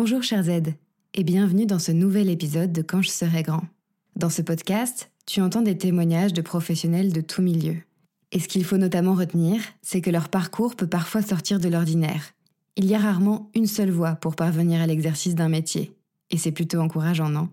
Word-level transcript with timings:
Bonjour 0.00 0.22
chers 0.22 0.48
aides 0.48 0.74
et 1.12 1.24
bienvenue 1.24 1.66
dans 1.66 1.80
ce 1.80 1.90
nouvel 1.90 2.30
épisode 2.30 2.70
de 2.70 2.82
Quand 2.82 3.02
je 3.02 3.08
serai 3.08 3.42
grand. 3.42 3.64
Dans 4.14 4.30
ce 4.30 4.42
podcast, 4.42 5.10
tu 5.26 5.40
entends 5.40 5.60
des 5.60 5.76
témoignages 5.76 6.32
de 6.32 6.40
professionnels 6.40 7.12
de 7.12 7.20
tout 7.20 7.42
milieu. 7.42 7.74
Et 8.30 8.38
ce 8.38 8.46
qu'il 8.46 8.64
faut 8.64 8.76
notamment 8.76 9.14
retenir, 9.14 9.60
c'est 9.82 10.00
que 10.00 10.10
leur 10.10 10.28
parcours 10.28 10.76
peut 10.76 10.86
parfois 10.86 11.20
sortir 11.20 11.58
de 11.58 11.68
l'ordinaire. 11.68 12.30
Il 12.76 12.84
y 12.84 12.94
a 12.94 12.98
rarement 13.00 13.50
une 13.56 13.66
seule 13.66 13.90
voie 13.90 14.12
pour 14.12 14.36
parvenir 14.36 14.80
à 14.80 14.86
l'exercice 14.86 15.34
d'un 15.34 15.48
métier. 15.48 15.90
Et 16.30 16.38
c'est 16.38 16.52
plutôt 16.52 16.78
encourageant, 16.78 17.28
non? 17.28 17.48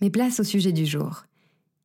Mais 0.00 0.10
place 0.10 0.38
au 0.38 0.44
sujet 0.44 0.72
du 0.72 0.86
jour. 0.86 1.24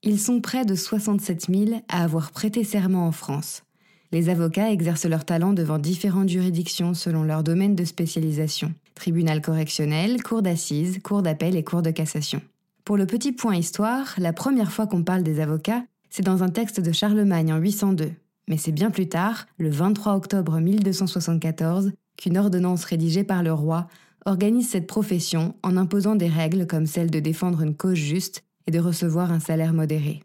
Ils 0.04 0.20
sont 0.20 0.40
près 0.40 0.66
de 0.66 0.76
67 0.76 1.48
000 1.50 1.82
à 1.90 2.04
avoir 2.04 2.30
prêté 2.30 2.64
serment 2.64 3.08
en 3.08 3.12
France. 3.12 3.64
Les 4.12 4.30
avocats 4.30 4.72
exercent 4.72 5.08
leur 5.08 5.26
talent 5.26 5.54
devant 5.54 5.80
différentes 5.80 6.30
juridictions 6.30 6.94
selon 6.94 7.24
leur 7.24 7.42
domaine 7.42 7.76
de 7.76 7.86
spécialisation. 7.86 8.72
Tribunal 8.96 9.42
correctionnel, 9.42 10.24
cour 10.24 10.42
d'assises, 10.42 11.00
cour 11.04 11.22
d'appel 11.22 11.56
et 11.56 11.64
cour 11.64 11.82
de 11.82 11.92
cassation. 11.92 12.42
Pour 12.86 12.98
le 12.98 13.06
petit 13.06 13.32
point 13.32 13.56
histoire, 13.56 14.16
la 14.18 14.34
première 14.34 14.72
fois 14.72 14.88
qu'on 14.88 15.04
parle 15.04 15.24
des 15.24 15.40
avocats, 15.40 15.84
c'est 16.10 16.24
dans 16.24 16.44
un 16.44 16.50
texte 16.50 16.80
de 16.80 16.92
Charlemagne 16.92 17.52
en 17.54 17.58
802. 17.58 18.12
Mais 18.48 18.58
c'est 18.58 18.72
bien 18.72 18.92
plus 18.92 19.10
tard, 19.10 19.48
le 19.58 19.70
23 19.70 20.16
octobre 20.16 20.60
1274, 20.60 21.92
qu'une 22.18 22.38
ordonnance 22.38 22.86
rédigée 22.86 23.24
par 23.24 23.44
le 23.44 23.54
roi 23.54 23.88
organise 24.26 24.70
cette 24.70 24.88
profession 24.88 25.56
en 25.62 25.78
imposant 25.78 26.16
des 26.16 26.28
règles 26.28 26.68
comme 26.68 26.86
celle 26.86 27.12
de 27.12 27.20
défendre 27.20 27.62
une 27.62 27.76
cause 27.76 27.98
juste 27.98 28.44
et 28.68 28.72
de 28.72 28.80
recevoir 28.80 29.32
un 29.32 29.40
salaire 29.40 29.74
modéré. 29.74 30.22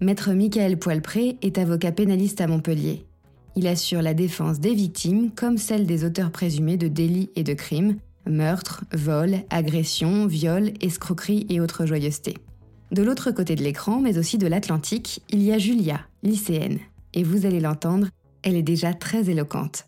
Maître 0.00 0.32
Michael 0.32 0.78
Poilpré 0.78 1.36
est 1.42 1.58
avocat 1.58 1.92
pénaliste 1.92 2.40
à 2.40 2.46
Montpellier. 2.46 3.06
Il 3.54 3.66
assure 3.66 4.00
la 4.00 4.14
défense 4.14 4.60
des 4.60 4.72
victimes 4.74 5.30
comme 5.30 5.58
celle 5.58 5.86
des 5.86 6.04
auteurs 6.04 6.30
présumés 6.30 6.78
de 6.78 6.88
délits 6.88 7.30
et 7.36 7.44
de 7.44 7.52
crimes, 7.52 7.98
meurtres, 8.26 8.84
vols, 8.92 9.40
agressions, 9.50 10.26
viols, 10.26 10.72
escroqueries 10.80 11.46
et 11.50 11.60
autres 11.60 11.84
joyeusetés. 11.84 12.38
De 12.92 13.02
l'autre 13.02 13.30
côté 13.30 13.54
de 13.54 13.62
l'écran, 13.62 14.00
mais 14.00 14.16
aussi 14.16 14.38
de 14.38 14.46
l'Atlantique, 14.46 15.22
il 15.28 15.42
y 15.42 15.52
a 15.52 15.58
Julia, 15.58 16.00
lycéenne. 16.22 16.78
Et 17.12 17.24
vous 17.24 17.44
allez 17.44 17.60
l'entendre, 17.60 18.08
elle 18.42 18.56
est 18.56 18.62
déjà 18.62 18.94
très 18.94 19.28
éloquente. 19.28 19.84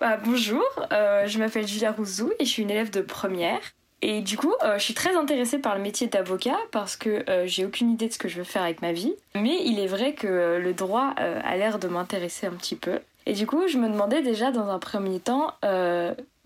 Bah, 0.00 0.16
bonjour, 0.24 0.64
euh, 0.92 1.26
je 1.26 1.38
m'appelle 1.38 1.68
Julia 1.68 1.92
Rouzou 1.92 2.30
et 2.38 2.46
je 2.46 2.50
suis 2.50 2.62
une 2.62 2.70
élève 2.70 2.90
de 2.90 3.02
première. 3.02 3.60
Et 4.02 4.22
du 4.22 4.36
coup, 4.36 4.54
euh, 4.62 4.78
je 4.78 4.82
suis 4.84 4.94
très 4.94 5.14
intéressée 5.16 5.58
par 5.58 5.74
le 5.74 5.82
métier 5.82 6.06
d'avocat 6.06 6.56
parce 6.70 6.96
que 6.96 7.28
euh, 7.28 7.46
j'ai 7.46 7.66
aucune 7.66 7.90
idée 7.90 8.08
de 8.08 8.12
ce 8.12 8.18
que 8.18 8.28
je 8.28 8.38
veux 8.38 8.44
faire 8.44 8.62
avec 8.62 8.80
ma 8.80 8.92
vie. 8.92 9.14
Mais 9.34 9.58
il 9.64 9.78
est 9.78 9.86
vrai 9.86 10.14
que 10.14 10.58
le 10.58 10.72
droit 10.72 11.14
a 11.16 11.56
l'air 11.56 11.78
de 11.78 11.88
m'intéresser 11.88 12.46
un 12.46 12.52
petit 12.52 12.76
peu. 12.76 12.98
Et 13.26 13.34
du 13.34 13.46
coup, 13.46 13.68
je 13.68 13.76
me 13.76 13.88
demandais 13.88 14.22
déjà 14.22 14.50
dans 14.50 14.68
un 14.68 14.78
premier 14.78 15.20
temps, 15.20 15.52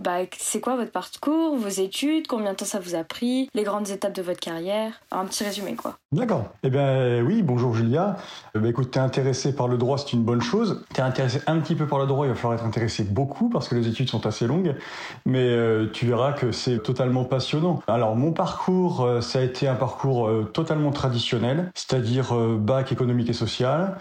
bah, 0.02 0.18
c'est 0.36 0.60
quoi 0.60 0.76
votre 0.76 0.90
parcours, 0.90 1.56
vos 1.56 1.68
études, 1.68 2.26
combien 2.26 2.52
de 2.52 2.56
temps 2.56 2.64
ça 2.64 2.80
vous 2.80 2.94
a 2.96 3.04
pris, 3.04 3.48
les 3.54 3.62
grandes 3.62 3.90
étapes 3.90 4.14
de 4.14 4.22
votre 4.22 4.40
carrière, 4.40 5.00
un 5.12 5.24
petit 5.24 5.44
résumé 5.44 5.74
quoi. 5.74 5.96
D'accord. 6.10 6.46
Eh 6.64 6.70
bien 6.70 7.22
oui, 7.22 7.42
bonjour 7.42 7.74
Julia. 7.74 8.16
Eh 8.54 8.68
écoute, 8.68 8.90
t'es 8.90 9.00
intéressé 9.00 9.54
par 9.54 9.68
le 9.68 9.78
droit, 9.78 9.98
c'est 9.98 10.12
une 10.12 10.24
bonne 10.24 10.42
chose. 10.42 10.84
T'es 10.92 11.02
intéressé 11.02 11.40
un 11.46 11.58
petit 11.58 11.76
peu 11.76 11.86
par 11.86 11.98
le 12.00 12.06
droit, 12.06 12.26
il 12.26 12.30
va 12.30 12.34
falloir 12.34 12.54
être 12.54 12.64
intéressé 12.64 13.04
beaucoup 13.04 13.48
parce 13.48 13.68
que 13.68 13.76
les 13.76 13.86
études 13.86 14.08
sont 14.08 14.26
assez 14.26 14.46
longues, 14.46 14.74
mais 15.26 15.48
euh, 15.48 15.88
tu 15.92 16.06
verras 16.06 16.32
que 16.32 16.50
c'est 16.50 16.80
totalement 16.82 17.24
passionnant. 17.24 17.80
Alors 17.86 18.16
mon 18.16 18.32
parcours, 18.32 19.02
euh, 19.02 19.20
ça 19.20 19.38
a 19.38 19.42
été 19.42 19.68
un 19.68 19.74
parcours 19.76 20.26
euh, 20.26 20.50
totalement 20.52 20.90
traditionnel, 20.90 21.70
c'est-à-dire 21.74 22.34
bac 22.34 22.90
économique 22.90 23.30
et 23.30 23.32
social. 23.32 23.96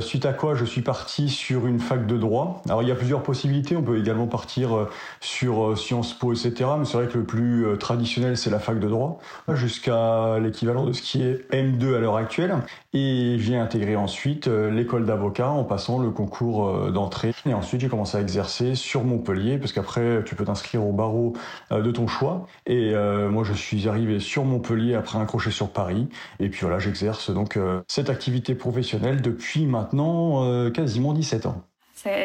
suite 0.00 0.26
à 0.26 0.32
quoi 0.32 0.56
je 0.56 0.64
suis 0.64 0.82
parti 0.82 1.28
sur 1.28 1.68
une 1.68 1.78
fac 1.78 2.06
de 2.06 2.16
droit. 2.16 2.62
Alors 2.68 2.82
il 2.82 2.88
y 2.88 2.92
a 2.92 2.96
plusieurs 2.96 3.22
possibilités, 3.22 3.76
on 3.76 3.82
peut 3.82 3.98
également 3.98 4.26
partir 4.26 4.88
sur 5.20 5.27
euh, 5.42 5.76
Sciences 5.76 6.14
Po, 6.14 6.32
etc. 6.32 6.52
Mais 6.78 6.84
c'est 6.84 6.96
vrai 6.96 7.06
que 7.06 7.18
le 7.18 7.24
plus 7.24 7.66
euh, 7.66 7.76
traditionnel, 7.76 8.36
c'est 8.36 8.50
la 8.50 8.58
fac 8.58 8.78
de 8.78 8.88
droit, 8.88 9.18
jusqu'à 9.54 10.38
l'équivalent 10.40 10.84
de 10.84 10.92
ce 10.92 11.02
qui 11.02 11.22
est 11.22 11.50
M2 11.52 11.96
à 11.96 12.00
l'heure 12.00 12.16
actuelle. 12.16 12.56
Et 12.92 13.36
j'ai 13.38 13.56
intégré 13.56 13.96
ensuite 13.96 14.48
euh, 14.48 14.70
l'école 14.70 15.06
d'avocat 15.06 15.50
en 15.50 15.64
passant 15.64 15.98
le 15.98 16.10
concours 16.10 16.90
d'entrée. 16.90 17.32
Et 17.46 17.54
ensuite, 17.54 17.80
j'ai 17.80 17.88
commencé 17.88 18.16
à 18.16 18.20
exercer 18.20 18.74
sur 18.74 19.04
Montpellier, 19.04 19.58
parce 19.58 19.72
qu'après, 19.72 20.22
tu 20.24 20.34
peux 20.34 20.44
t'inscrire 20.44 20.84
au 20.84 20.92
barreau 20.92 21.34
de 21.70 21.90
ton 21.90 22.06
choix. 22.06 22.46
Et 22.66 22.94
moi, 23.30 23.44
je 23.44 23.52
suis 23.52 23.88
arrivé 23.88 24.20
sur 24.20 24.44
Montpellier 24.44 24.94
après 24.94 25.18
un 25.18 25.24
crochet 25.24 25.50
sur 25.50 25.70
Paris. 25.70 26.08
Et 26.40 26.48
puis 26.48 26.60
voilà, 26.62 26.78
j'exerce 26.78 27.30
donc 27.30 27.58
cette 27.86 28.10
activité 28.10 28.54
professionnelle 28.54 29.22
depuis 29.22 29.66
maintenant 29.66 30.70
quasiment 30.70 31.12
17 31.12 31.46
ans 31.46 31.64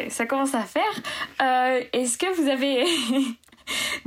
ça, 0.08 0.26
commence 0.26 0.54
à 0.54 0.62
faire. 0.62 0.82
Euh, 1.42 1.80
est-ce 1.92 2.18
que 2.18 2.40
vous 2.40 2.48
avez 2.48 2.84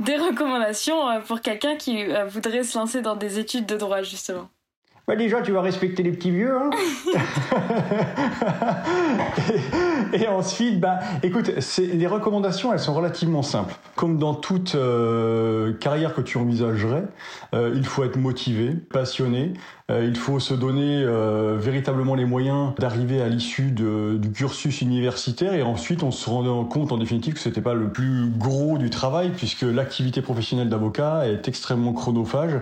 des 0.00 0.16
recommandations 0.16 1.08
euh, 1.08 1.20
pour 1.20 1.40
quelqu'un 1.40 1.76
qui 1.76 2.04
euh, 2.04 2.26
voudrait 2.26 2.62
se 2.62 2.78
lancer 2.78 3.02
dans 3.02 3.16
des 3.16 3.38
études 3.38 3.66
de 3.66 3.76
droit, 3.76 4.02
justement? 4.02 4.48
Bah 5.06 5.16
déjà, 5.16 5.40
tu 5.40 5.52
vas 5.52 5.62
respecter 5.62 6.02
les 6.02 6.12
petits 6.12 6.30
vieux. 6.30 6.54
Hein 6.54 6.68
et, 10.12 10.28
ensuite, 10.28 10.80
bah, 10.80 10.98
écoute, 11.22 11.50
les 11.78 12.06
recommandations, 12.06 12.74
elles 12.74 12.78
sont 12.78 12.92
relativement 12.92 13.42
simples. 13.42 13.74
Comme 13.96 14.18
dans 14.18 14.34
toute 14.34 14.76
carrière 15.80 16.14
que 16.14 16.20
tu 16.20 16.36
envisagerais, 16.36 17.04
il 17.54 17.86
faut 17.86 18.04
être 18.04 18.18
motivé, 18.18 18.74
passionné, 18.74 19.54
il 19.90 20.16
faut 20.16 20.38
se 20.38 20.52
donner 20.52 21.02
euh, 21.02 21.56
véritablement 21.58 22.14
les 22.14 22.26
moyens 22.26 22.74
d'arriver 22.78 23.22
à 23.22 23.28
l'issue 23.28 23.70
du 23.70 24.30
cursus 24.32 24.82
universitaire 24.82 25.54
et 25.54 25.62
ensuite 25.62 26.02
on 26.02 26.10
se 26.10 26.28
rend 26.28 26.64
compte 26.66 26.92
en 26.92 26.98
définitive 26.98 27.34
que 27.34 27.40
c'était 27.40 27.62
pas 27.62 27.72
le 27.72 27.90
plus 27.90 28.28
gros 28.28 28.76
du 28.76 28.90
travail 28.90 29.32
puisque 29.34 29.62
l'activité 29.62 30.20
professionnelle 30.20 30.68
d'avocat 30.68 31.26
est 31.26 31.48
extrêmement 31.48 31.94
chronophage. 31.94 32.60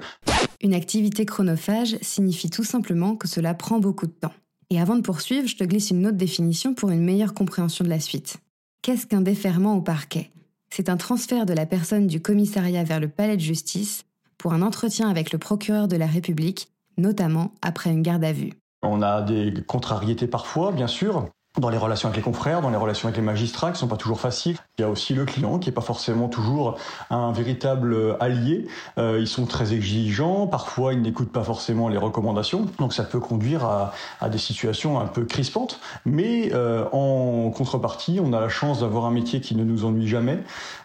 Une 0.62 0.72
activité 0.72 1.26
chronophage 1.26 1.98
signifie 2.00 2.48
tout 2.48 2.64
simplement 2.64 3.16
que 3.16 3.26
cela 3.26 3.54
prend 3.54 3.80
beaucoup 3.80 4.06
de 4.06 4.12
temps. 4.12 4.32
Et 4.70 4.80
avant 4.80 4.96
de 4.96 5.02
poursuivre, 5.02 5.48
je 5.48 5.56
te 5.56 5.64
glisse 5.64 5.90
une 5.90 6.06
autre 6.06 6.16
définition 6.16 6.74
pour 6.74 6.90
une 6.90 7.04
meilleure 7.04 7.34
compréhension 7.34 7.84
de 7.84 7.90
la 7.90 8.00
suite. 8.00 8.38
Qu'est-ce 8.82 9.06
qu'un 9.06 9.20
déferment 9.20 9.76
au 9.76 9.80
parquet? 9.80 10.30
C'est 10.70 10.88
un 10.88 10.96
transfert 10.96 11.46
de 11.46 11.54
la 11.54 11.66
personne 11.66 12.06
du 12.06 12.20
commissariat 12.20 12.84
vers 12.84 13.00
le 13.00 13.08
palais 13.08 13.36
de 13.36 13.40
justice 13.42 14.04
pour 14.38 14.52
un 14.52 14.62
entretien 14.62 15.08
avec 15.08 15.32
le 15.32 15.38
procureur 15.38 15.88
de 15.88 15.96
la 15.96 16.06
République 16.06 16.68
notamment 16.96 17.52
après 17.62 17.90
une 17.90 18.02
garde 18.02 18.24
à 18.24 18.32
vue. 18.32 18.52
On 18.82 19.02
a 19.02 19.22
des 19.22 19.52
contrariétés 19.66 20.26
parfois, 20.26 20.72
bien 20.72 20.86
sûr, 20.86 21.28
dans 21.60 21.70
les 21.70 21.78
relations 21.78 22.08
avec 22.08 22.16
les 22.16 22.22
confrères, 22.22 22.60
dans 22.60 22.70
les 22.70 22.76
relations 22.76 23.08
avec 23.08 23.16
les 23.16 23.24
magistrats 23.24 23.72
qui 23.72 23.78
sont 23.78 23.88
pas 23.88 23.96
toujours 23.96 24.20
faciles. 24.20 24.56
Il 24.78 24.82
y 24.82 24.84
a 24.84 24.90
aussi 24.90 25.14
le 25.14 25.24
client 25.24 25.58
qui 25.58 25.70
est 25.70 25.72
pas 25.72 25.80
forcément 25.80 26.28
toujours 26.28 26.76
un 27.10 27.32
véritable 27.32 28.16
allié. 28.20 28.66
Euh, 28.98 29.18
ils 29.20 29.28
sont 29.28 29.46
très 29.46 29.72
exigeants, 29.72 30.46
parfois 30.46 30.92
ils 30.92 31.00
n'écoutent 31.00 31.32
pas 31.32 31.44
forcément 31.44 31.88
les 31.88 31.98
recommandations, 31.98 32.66
donc 32.78 32.92
ça 32.92 33.04
peut 33.04 33.20
conduire 33.20 33.64
à, 33.64 34.28
des 34.28 34.38
situations 34.38 35.00
un 35.00 35.06
peu 35.06 35.24
crispantes. 35.24 35.80
Mais 36.04 36.50
euh, 36.52 36.84
en 36.92 37.50
contrepartie, 37.50 38.20
on 38.22 38.32
a 38.32 38.40
la 38.40 38.48
chance 38.48 38.80
d'avoir 38.80 39.06
un 39.06 39.10
métier 39.10 39.40
qui 39.40 39.54
ne 39.54 39.64
nous 39.64 39.84
ennuie 39.84 40.08
jamais, 40.08 40.38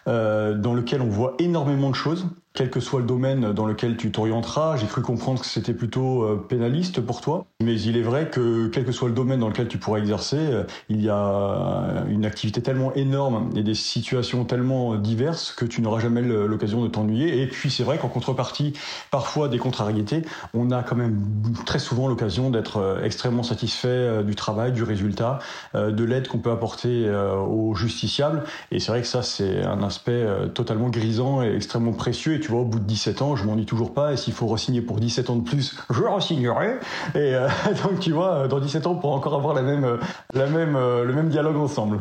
euh, 0.08 0.54
dans 0.54 0.74
lequel 0.74 1.02
on 1.02 1.08
voit 1.08 1.34
énormément 1.38 1.90
de 1.90 1.94
choses 1.94 2.26
quel 2.54 2.70
que 2.70 2.80
soit 2.80 3.00
le 3.00 3.06
domaine 3.06 3.52
dans 3.52 3.66
lequel 3.66 3.96
tu 3.96 4.10
t'orienteras. 4.10 4.76
J'ai 4.76 4.86
cru 4.86 5.00
comprendre 5.00 5.40
que 5.40 5.46
c'était 5.46 5.72
plutôt 5.72 6.22
euh, 6.22 6.36
pénaliste 6.36 7.00
pour 7.00 7.20
toi, 7.20 7.46
mais 7.62 7.80
il 7.80 7.96
est 7.96 8.02
vrai 8.02 8.28
que 8.28 8.68
quel 8.68 8.84
que 8.84 8.92
soit 8.92 9.08
le 9.08 9.14
domaine 9.14 9.40
dans 9.40 9.48
lequel 9.48 9.68
tu 9.68 9.78
pourras 9.78 9.98
exercer, 9.98 10.36
euh, 10.36 10.64
il 10.90 11.00
y 11.00 11.08
a 11.08 11.16
euh, 11.16 12.04
une 12.08 12.26
activité 12.26 12.60
tellement 12.60 12.92
énorme 12.94 13.50
et 13.56 13.62
des 13.62 13.74
situations 13.74 14.44
tellement 14.44 14.96
diverses 14.96 15.52
que 15.52 15.64
tu 15.64 15.80
n'auras 15.80 16.00
jamais 16.00 16.20
l'occasion 16.20 16.82
de 16.82 16.88
t'ennuyer. 16.88 17.42
Et 17.42 17.46
puis 17.46 17.70
c'est 17.70 17.84
vrai 17.84 17.98
qu'en 17.98 18.08
contrepartie, 18.08 18.74
parfois 19.10 19.48
des 19.48 19.58
contrariétés, 19.58 20.22
on 20.52 20.70
a 20.70 20.82
quand 20.82 20.96
même 20.96 21.24
très 21.64 21.78
souvent 21.78 22.06
l'occasion 22.06 22.50
d'être 22.50 23.00
extrêmement 23.02 23.42
satisfait 23.42 24.22
du 24.24 24.34
travail, 24.34 24.72
du 24.72 24.82
résultat, 24.82 25.38
de 25.74 26.04
l'aide 26.04 26.28
qu'on 26.28 26.38
peut 26.38 26.50
apporter 26.50 27.10
aux 27.10 27.74
justiciables. 27.74 28.44
Et 28.70 28.80
c'est 28.80 28.92
vrai 28.92 29.00
que 29.00 29.06
ça, 29.06 29.22
c'est 29.22 29.62
un 29.62 29.82
aspect 29.82 30.26
totalement 30.54 30.88
grisant 30.88 31.42
et 31.42 31.54
extrêmement 31.54 31.92
précieux 31.92 32.34
tu 32.42 32.50
vois, 32.50 32.60
au 32.60 32.64
bout 32.64 32.80
de 32.80 32.84
17 32.84 33.22
ans, 33.22 33.36
je 33.36 33.44
m'en 33.44 33.56
dis 33.56 33.64
toujours 33.64 33.94
pas. 33.94 34.12
Et 34.12 34.16
s'il 34.16 34.34
faut 34.34 34.46
re-signer 34.46 34.82
pour 34.82 34.98
17 34.98 35.30
ans 35.30 35.36
de 35.36 35.48
plus, 35.48 35.76
je 35.90 36.02
re-signerai. 36.02 36.78
Et 37.14 37.34
euh, 37.34 37.48
donc, 37.84 38.00
tu 38.00 38.12
vois, 38.12 38.48
dans 38.48 38.60
17 38.60 38.86
ans, 38.86 38.92
on 38.92 38.96
pourra 38.96 39.16
encore 39.16 39.34
avoir 39.34 39.54
la 39.54 39.62
même, 39.62 39.84
euh, 39.84 39.96
la 40.34 40.46
même, 40.46 40.76
euh, 40.76 41.04
le 41.04 41.14
même 41.14 41.28
dialogue 41.28 41.56
ensemble. 41.56 41.98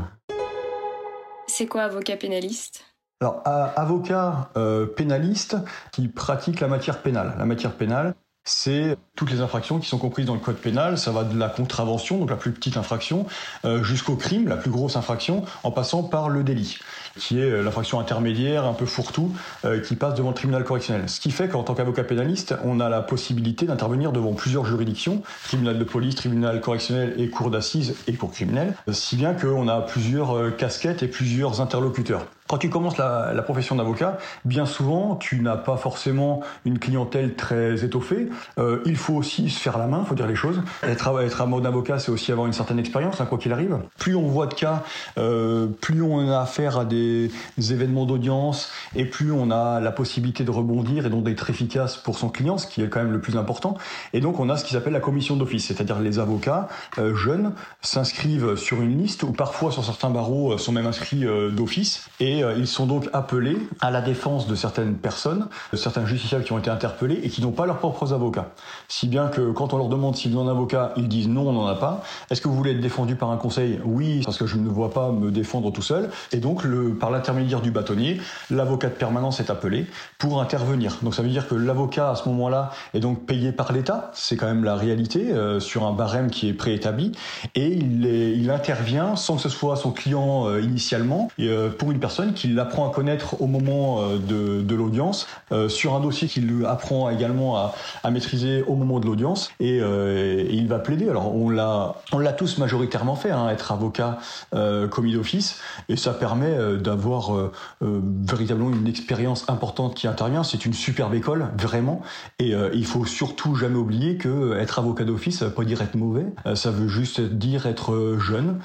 C'est 1.47 1.67
quoi 1.67 1.83
avocat 1.83 2.17
pénaliste? 2.17 2.85
Alors, 3.21 3.43
avocat 3.45 4.49
pénaliste 4.95 5.55
qui 5.91 6.07
pratique 6.07 6.59
la 6.59 6.67
matière 6.67 7.03
pénale. 7.03 7.35
La 7.37 7.45
matière 7.45 7.73
pénale, 7.73 8.15
c'est 8.43 8.97
toutes 9.15 9.31
les 9.31 9.41
infractions 9.41 9.79
qui 9.79 9.87
sont 9.87 9.99
comprises 9.99 10.25
dans 10.25 10.33
le 10.33 10.39
code 10.39 10.55
pénal. 10.55 10.97
Ça 10.97 11.11
va 11.11 11.23
de 11.23 11.37
la 11.37 11.47
contravention, 11.47 12.17
donc 12.17 12.29
la 12.29 12.35
plus 12.35 12.51
petite 12.51 12.75
infraction, 12.75 13.27
euh, 13.65 13.83
jusqu'au 13.83 14.15
crime, 14.15 14.47
la 14.47 14.57
plus 14.57 14.71
grosse 14.71 14.95
infraction, 14.95 15.45
en 15.63 15.71
passant 15.71 16.03
par 16.03 16.29
le 16.29 16.43
délit, 16.43 16.79
qui 17.17 17.39
est 17.39 17.43
euh, 17.43 17.61
l'infraction 17.61 17.99
intermédiaire, 17.99 18.65
un 18.65 18.73
peu 18.73 18.85
fourre-tout, 18.85 19.31
euh, 19.65 19.79
qui 19.79 19.95
passe 19.95 20.15
devant 20.15 20.29
le 20.29 20.35
tribunal 20.35 20.63
correctionnel. 20.63 21.07
Ce 21.07 21.19
qui 21.19 21.29
fait 21.29 21.49
qu'en 21.49 21.63
tant 21.63 21.75
qu'avocat 21.75 22.03
pénaliste, 22.03 22.55
on 22.63 22.79
a 22.79 22.89
la 22.89 23.01
possibilité 23.01 23.67
d'intervenir 23.67 24.11
devant 24.11 24.33
plusieurs 24.33 24.65
juridictions, 24.65 25.21
tribunal 25.43 25.77
de 25.77 25.83
police, 25.83 26.15
tribunal 26.15 26.61
correctionnel 26.61 27.13
et 27.17 27.29
cour 27.29 27.51
d'assises 27.51 27.95
et 28.07 28.13
cour 28.13 28.31
criminelle, 28.31 28.75
si 28.91 29.17
bien 29.17 29.33
qu'on 29.33 29.67
a 29.67 29.81
plusieurs 29.81 30.55
casquettes 30.55 31.03
et 31.03 31.07
plusieurs 31.07 31.61
interlocuteurs. 31.61 32.25
Quand 32.51 32.57
tu 32.57 32.69
commences 32.69 32.97
la, 32.97 33.31
la 33.33 33.43
profession 33.43 33.77
d'avocat, 33.77 34.17
bien 34.43 34.65
souvent, 34.65 35.15
tu 35.15 35.39
n'as 35.39 35.55
pas 35.55 35.77
forcément 35.77 36.41
une 36.65 36.79
clientèle 36.79 37.35
très 37.35 37.85
étoffée. 37.85 38.27
Euh, 38.59 38.81
il 38.85 38.97
faut 38.97 39.13
aussi 39.13 39.49
se 39.49 39.57
faire 39.57 39.77
la 39.77 39.87
main, 39.87 40.03
faut 40.03 40.15
dire 40.15 40.27
les 40.27 40.35
choses. 40.35 40.61
Être, 40.83 41.21
être 41.21 41.41
un 41.41 41.63
avocat, 41.63 41.97
c'est 41.97 42.11
aussi 42.11 42.29
avoir 42.29 42.47
une 42.47 42.53
certaine 42.53 42.77
expérience, 42.77 43.21
hein, 43.21 43.25
quoi 43.25 43.37
qu'il 43.37 43.53
arrive. 43.53 43.77
Plus 43.97 44.17
on 44.17 44.27
voit 44.27 44.47
de 44.47 44.53
cas, 44.53 44.83
euh, 45.17 45.67
plus 45.79 46.01
on 46.01 46.29
a 46.29 46.41
affaire 46.41 46.77
à 46.77 46.83
des 46.83 47.31
événements 47.57 48.05
d'audience 48.05 48.69
et 48.97 49.05
plus 49.05 49.31
on 49.31 49.49
a 49.49 49.79
la 49.79 49.91
possibilité 49.91 50.43
de 50.43 50.51
rebondir 50.51 51.05
et 51.05 51.09
donc 51.09 51.23
d'être 51.23 51.49
efficace 51.49 51.95
pour 51.95 52.17
son 52.17 52.27
client, 52.27 52.57
ce 52.57 52.67
qui 52.67 52.81
est 52.81 52.89
quand 52.89 52.99
même 52.99 53.13
le 53.13 53.21
plus 53.21 53.37
important. 53.37 53.77
Et 54.11 54.19
donc 54.19 54.41
on 54.41 54.49
a 54.49 54.57
ce 54.57 54.65
qui 54.65 54.73
s'appelle 54.73 54.91
la 54.91 54.99
commission 54.99 55.37
d'office, 55.37 55.67
c'est-à-dire 55.67 55.99
les 56.01 56.19
avocats 56.19 56.67
euh, 56.97 57.15
jeunes 57.15 57.53
s'inscrivent 57.81 58.55
sur 58.57 58.81
une 58.81 58.97
liste 58.97 59.23
ou 59.23 59.31
parfois 59.31 59.71
sur 59.71 59.85
certains 59.85 60.09
barreaux 60.09 60.53
euh, 60.53 60.57
sont 60.57 60.73
même 60.73 60.87
inscrits 60.87 61.25
euh, 61.25 61.49
d'office 61.49 62.09
et 62.19 62.40
euh, 62.41 62.53
ils 62.57 62.67
sont 62.67 62.85
donc 62.85 63.09
appelés 63.13 63.57
à 63.79 63.91
la 63.91 64.01
défense 64.01 64.47
de 64.47 64.55
certaines 64.55 64.95
personnes, 64.95 65.47
de 65.71 65.77
certains 65.77 66.05
justiciables 66.05 66.43
qui 66.43 66.53
ont 66.53 66.59
été 66.59 66.69
interpellés 66.69 67.19
et 67.23 67.29
qui 67.29 67.41
n'ont 67.41 67.51
pas 67.51 67.65
leurs 67.65 67.79
propres 67.79 68.13
avocats. 68.13 68.51
Si 68.87 69.07
bien 69.07 69.27
que 69.27 69.51
quand 69.51 69.73
on 69.73 69.77
leur 69.77 69.89
demande 69.89 70.15
s'ils 70.15 70.35
ont 70.37 70.47
un 70.47 70.51
avocat, 70.51 70.93
ils 70.97 71.07
disent 71.07 71.27
non, 71.27 71.47
on 71.49 71.53
n'en 71.53 71.67
a 71.67 71.75
pas. 71.75 72.03
Est-ce 72.29 72.41
que 72.41 72.47
vous 72.47 72.55
voulez 72.55 72.71
être 72.71 72.81
défendu 72.81 73.15
par 73.15 73.31
un 73.31 73.37
conseil? 73.37 73.79
Oui, 73.85 74.21
parce 74.23 74.37
que 74.37 74.45
je 74.45 74.57
ne 74.57 74.69
vois 74.69 74.91
pas 74.91 75.11
me 75.11 75.31
défendre 75.31 75.71
tout 75.71 75.81
seul. 75.81 76.09
Et 76.31 76.37
donc, 76.37 76.65
par 76.99 77.11
l'intermédiaire 77.11 77.61
du 77.61 77.71
bâtonnier, 77.71 78.19
l'avocat 78.49 78.89
de 78.89 78.93
permanence 78.93 79.39
est 79.39 79.49
appelé 79.49 79.85
pour 80.17 80.41
intervenir. 80.41 80.97
Donc 81.01 81.15
ça 81.15 81.21
veut 81.21 81.29
dire 81.29 81.47
que 81.47 81.55
l'avocat 81.55 82.11
à 82.11 82.15
ce 82.15 82.27
moment-là 82.29 82.71
est 82.93 82.99
donc 82.99 83.25
payé 83.25 83.51
par 83.51 83.71
l'État, 83.71 84.11
c'est 84.13 84.35
quand 84.35 84.47
même 84.47 84.63
la 84.63 84.75
réalité, 84.75 85.31
euh, 85.31 85.59
sur 85.59 85.85
un 85.85 85.93
barème 85.93 86.29
qui 86.29 86.49
est 86.49 86.53
préétabli, 86.53 87.11
et 87.55 87.67
il, 87.67 88.49
intervient 88.51 89.15
sans 89.15 89.37
que 89.37 89.41
ce 89.41 89.49
soit 89.49 89.77
son 89.77 89.91
client 89.91 90.47
euh, 90.47 90.61
initialement, 90.61 91.29
pour 91.77 91.91
une 91.91 91.99
personne 91.99 92.30
qu'il 92.33 92.59
apprend 92.59 92.89
à 92.89 92.93
connaître 92.93 93.41
au 93.41 93.47
moment 93.47 94.01
euh, 94.01 94.17
de, 94.61 94.75
l'audience, 94.75 95.27
euh, 95.51 95.69
sur 95.69 95.95
un 95.95 95.99
dossier 95.99 96.27
qu'il 96.27 96.65
apprend 96.65 97.09
également 97.09 97.57
à, 97.57 98.11
maîtriser 98.11 98.63
au 98.63 98.75
moment 98.75 98.99
de 98.99 99.05
l'audience, 99.05 99.51
et, 99.59 99.79
euh, 99.81 100.45
il 100.49 100.67
va 100.67 100.79
plaider. 100.79 101.09
Alors 101.09 101.33
on 101.35 101.49
l'a, 101.49 101.95
tous 102.37 102.57
majoritairement 102.57 103.15
fait, 103.15 103.31
hein, 103.31 103.49
être 103.49 103.71
avocat 103.71 104.19
euh, 104.53 104.87
commis 104.87 105.13
d'office, 105.13 105.59
et 105.89 105.95
ça 105.95 106.13
permet 106.13 106.55
d'avoir 106.77 107.51
véritablement 107.81 108.69
une 108.69 108.87
expérience 108.87 109.49
importante 109.49 109.95
qui 109.95 110.07
intervient. 110.07 110.43
C'est 110.43 110.65
une 110.65 110.73
superbe 110.73 111.13
école, 111.13 111.47
vraiment, 111.57 112.01
et 112.39 112.53
il 112.73 112.85
faut 112.85 113.05
surtout 113.05 113.55
jamais 113.55 113.77
oublier 113.77 114.17
que 114.17 114.57
être 114.57 114.79
avocat 114.79 115.03
d'office, 115.03 115.39
ça 115.39 115.45
veut 115.45 115.51
pas 115.51 115.63
dire 115.63 115.81
être 115.81 115.95
mauvais, 115.95 116.25
ça 116.55 116.71
veut 116.71 116.87
juste 116.87 117.21
dire 117.21 117.65
être 117.65 118.17
jeune, 118.19 118.59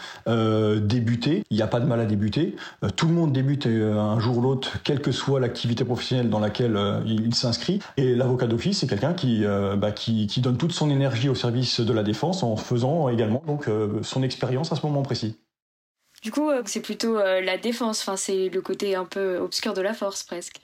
débuter. 0.80 1.42
Il 1.50 1.56
n'y 1.56 1.62
a 1.62 1.66
pas 1.66 1.80
de 1.80 1.86
mal 1.86 2.00
à 2.00 2.06
débuter. 2.06 2.56
Tout 2.96 3.06
le 3.06 3.14
monde 3.14 3.32
débute 3.32 3.45
euh, 3.66 3.98
un 3.98 4.18
jour 4.18 4.38
ou 4.38 4.40
l'autre, 4.40 4.78
quelle 4.82 5.00
que 5.00 5.12
soit 5.12 5.40
l'activité 5.40 5.84
professionnelle 5.84 6.30
dans 6.30 6.40
laquelle 6.40 6.76
euh, 6.76 7.00
il, 7.06 7.34
s'inscrit. 7.34 7.80
Et 7.96 8.14
l'avocat 8.14 8.46
d'office, 8.46 8.80
c'est 8.80 8.86
quelqu'un 8.86 9.14
qui, 9.14 9.44
euh, 9.44 9.76
bah, 9.76 9.92
qui, 9.92 10.26
donne 10.40 10.56
toute 10.56 10.72
son 10.72 10.90
énergie 10.90 11.28
au 11.28 11.34
service 11.34 11.80
de 11.80 11.92
la 11.92 12.02
défense 12.02 12.42
en 12.42 12.56
faisant 12.56 13.08
également 13.08 13.42
son 14.02 14.22
expérience 14.22 14.72
à 14.72 14.76
ce 14.76 14.84
moment 14.84 15.02
précis. 15.02 15.36
Du 16.22 16.30
coup, 16.30 16.50
c'est 16.64 16.80
plutôt 16.80 17.16
la 17.18 17.58
défense, 17.58 18.00
enfin, 18.00 18.16
c'est 18.16 18.48
le 18.48 18.60
côté 18.60 18.94
un 18.94 19.04
peu 19.04 19.38
obscur 19.38 19.74
de 19.74 19.82
la 19.82 19.94
force 19.94 20.22
presque. 20.22 20.60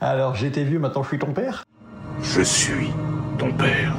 Alors 0.00 0.34
j'étais 0.34 0.64
vieux, 0.64 0.78
maintenant 0.78 1.02
je 1.02 1.08
suis 1.08 1.18
ton 1.18 1.32
père? 1.32 1.64
Je 2.22 2.42
suis 2.42 2.92
ton 3.38 3.52
père. 3.52 3.94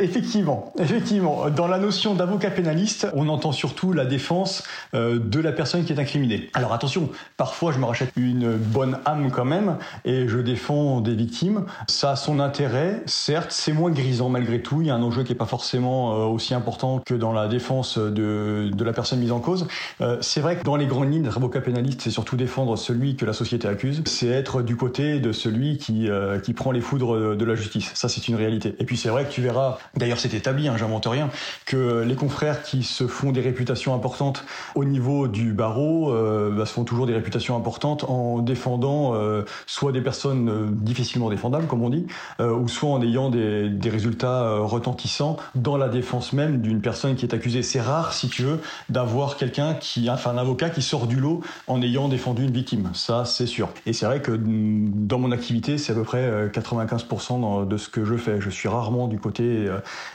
Effectivement, 0.00 0.72
effectivement. 0.78 1.50
Dans 1.50 1.66
la 1.66 1.78
notion 1.78 2.14
d'avocat 2.14 2.50
pénaliste, 2.50 3.06
on 3.14 3.28
entend 3.28 3.52
surtout 3.52 3.92
la 3.92 4.06
défense 4.06 4.62
euh, 4.94 5.18
de 5.18 5.40
la 5.40 5.52
personne 5.52 5.84
qui 5.84 5.92
est 5.92 6.00
incriminée. 6.00 6.48
Alors 6.54 6.72
attention, 6.72 7.10
parfois 7.36 7.72
je 7.72 7.78
me 7.78 7.84
rachète 7.84 8.10
une 8.16 8.56
bonne 8.56 8.98
âme 9.04 9.30
quand 9.30 9.44
même 9.44 9.76
et 10.06 10.26
je 10.26 10.38
défends 10.38 11.02
des 11.02 11.14
victimes. 11.14 11.66
Ça 11.86 12.12
a 12.12 12.16
son 12.16 12.40
intérêt, 12.40 13.02
certes, 13.04 13.50
c'est 13.50 13.72
moins 13.72 13.90
grisant 13.90 14.30
malgré 14.30 14.62
tout. 14.62 14.80
Il 14.80 14.88
y 14.88 14.90
a 14.90 14.94
un 14.94 15.02
enjeu 15.02 15.22
qui 15.22 15.32
n'est 15.32 15.38
pas 15.38 15.44
forcément 15.44 16.14
euh, 16.14 16.24
aussi 16.24 16.54
important 16.54 17.02
que 17.04 17.14
dans 17.14 17.34
la 17.34 17.46
défense 17.46 17.98
de, 17.98 18.70
de 18.72 18.84
la 18.84 18.94
personne 18.94 19.18
mise 19.18 19.32
en 19.32 19.40
cause. 19.40 19.68
Euh, 20.00 20.16
c'est 20.22 20.40
vrai 20.40 20.56
que 20.56 20.64
dans 20.64 20.76
les 20.76 20.86
grandes 20.86 21.12
lignes, 21.12 21.26
être 21.26 21.36
avocat 21.36 21.60
pénaliste, 21.60 22.00
c'est 22.00 22.10
surtout 22.10 22.36
défendre 22.36 22.76
celui 22.76 23.16
que 23.16 23.26
la 23.26 23.34
société 23.34 23.68
accuse. 23.68 24.02
C'est 24.06 24.28
être 24.28 24.62
du 24.62 24.76
côté 24.76 25.20
de 25.20 25.32
celui 25.32 25.76
qui, 25.76 26.08
qui 26.42 26.54
prend 26.54 26.72
les 26.72 26.80
foudres 26.80 27.36
de 27.36 27.44
la 27.44 27.54
justice. 27.54 27.90
Ça, 27.94 28.08
c'est 28.08 28.28
une 28.28 28.36
réalité. 28.36 28.74
Et 28.78 28.84
puis 28.84 28.96
c'est 28.96 29.10
vrai 29.10 29.26
que 29.26 29.30
tu 29.30 29.42
verras 29.42 29.78
D'ailleurs, 29.96 30.18
c'est 30.18 30.34
établi, 30.34 30.68
hein, 30.68 30.76
j'invente 30.76 31.06
rien, 31.06 31.30
que 31.66 32.02
les 32.02 32.14
confrères 32.14 32.62
qui 32.62 32.82
se 32.82 33.06
font 33.06 33.32
des 33.32 33.40
réputations 33.40 33.94
importantes 33.94 34.44
au 34.74 34.84
niveau 34.84 35.26
du 35.28 35.52
barreau 35.52 36.12
euh, 36.12 36.50
bah, 36.50 36.64
se 36.66 36.72
font 36.72 36.84
toujours 36.84 37.06
des 37.06 37.12
réputations 37.14 37.56
importantes 37.56 38.04
en 38.04 38.38
défendant 38.38 39.14
euh, 39.14 39.42
soit 39.66 39.92
des 39.92 40.00
personnes 40.00 40.48
euh, 40.48 40.66
difficilement 40.70 41.28
défendables, 41.28 41.66
comme 41.66 41.82
on 41.82 41.90
dit, 41.90 42.06
ou 42.38 42.68
soit 42.68 42.90
en 42.90 43.02
ayant 43.02 43.30
des, 43.30 43.68
des 43.68 43.90
résultats 43.90 44.58
retentissants 44.58 45.36
dans 45.54 45.76
la 45.76 45.88
défense 45.88 46.32
même 46.32 46.60
d'une 46.60 46.80
personne 46.80 47.16
qui 47.16 47.26
est 47.26 47.34
accusée. 47.34 47.62
C'est 47.62 47.80
rare, 47.80 48.12
si 48.12 48.28
tu 48.28 48.42
veux, 48.42 48.60
d'avoir 48.88 49.36
quelqu'un 49.36 49.74
qui, 49.74 50.08
enfin 50.10 50.30
un 50.30 50.38
avocat 50.38 50.70
qui 50.70 50.82
sort 50.82 51.06
du 51.06 51.16
lot 51.16 51.42
en 51.66 51.82
ayant 51.82 52.08
défendu 52.08 52.44
une 52.44 52.52
victime. 52.52 52.90
Ça, 52.94 53.24
c'est 53.24 53.46
sûr. 53.46 53.68
Et 53.86 53.92
c'est 53.92 54.06
vrai 54.06 54.20
que 54.22 54.32
mm, 54.32 55.06
dans 55.06 55.18
mon 55.18 55.32
activité, 55.32 55.78
c'est 55.78 55.92
à 55.92 55.94
peu 55.94 56.04
près 56.04 56.18
euh, 56.18 56.48
95% 56.48 57.40
dans- 57.40 57.64
de 57.64 57.76
ce 57.76 57.88
que 57.88 58.04
je 58.04 58.16
fais. 58.16 58.40
Je 58.40 58.50
suis 58.50 58.68
rarement 58.68 59.08
du 59.08 59.18
côté 59.18 59.68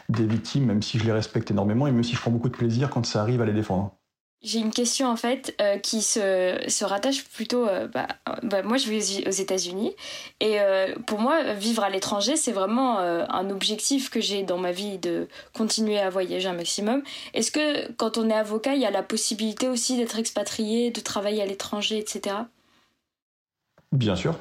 des 0.10 0.26
victimes, 0.26 0.66
même 0.66 0.82
si 0.82 1.00
je 1.00 1.06
les 1.06 1.12
respecte 1.12 1.52
énormément 1.52 1.88
et 1.88 1.92
même 1.92 2.04
si 2.04 2.16
je 2.16 2.22
prends 2.22 2.32
beaucoup 2.32 2.50
de 2.50 2.58
plaisir 2.58 2.90
quand 2.90 3.06
ça 3.06 3.22
arrive 3.22 3.42
à 3.42 3.46
les 3.46 3.54
défendre. 3.54 3.92
J'ai 4.44 4.60
une 4.60 4.72
question 4.72 5.08
en 5.08 5.16
fait 5.16 5.56
euh, 5.60 5.80
qui 5.80 6.04
se, 6.04 6.64
se 6.68 6.86
rattache 6.86 7.24
plutôt. 7.24 7.68
euh, 7.68 7.88
bah, 7.88 8.08
euh, 8.30 8.34
bah, 8.44 8.62
moi, 8.62 8.78
je 8.78 8.90
vis 8.92 9.24
aux 9.26 9.32
États-Unis 9.32 9.96
et 10.40 10.60
euh, 10.60 10.94
pour 11.08 11.20
moi, 11.20 11.54
vivre 11.54 11.84
à 11.84 11.90
l'étranger, 11.90 12.36
c'est 12.36 12.52
vraiment 12.52 13.00
euh, 13.00 13.26
un 13.30 13.50
objectif 13.50 14.12
que 14.12 14.22
j'ai 14.22 14.44
dans 14.44 14.60
ma 14.60 14.72
vie 14.72 15.00
de 15.00 15.28
continuer 15.54 15.98
à 16.00 16.12
voyager 16.12 16.48
un 16.48 16.54
maximum. 16.54 17.02
Est-ce 17.34 17.50
que 17.50 17.92
quand 17.94 18.20
on 18.20 18.30
est 18.30 18.36
avocat, 18.36 18.76
il 18.76 18.82
y 18.82 18.86
a 18.86 18.92
la 18.92 19.02
possibilité 19.02 19.68
aussi 19.68 19.98
d'être 19.98 20.20
expatrié, 20.20 20.92
de 20.92 21.00
travailler 21.00 21.42
à 21.42 21.48
l'étranger, 21.48 21.98
etc. 21.98 22.36
Bien 23.92 24.16
sûr. 24.16 24.36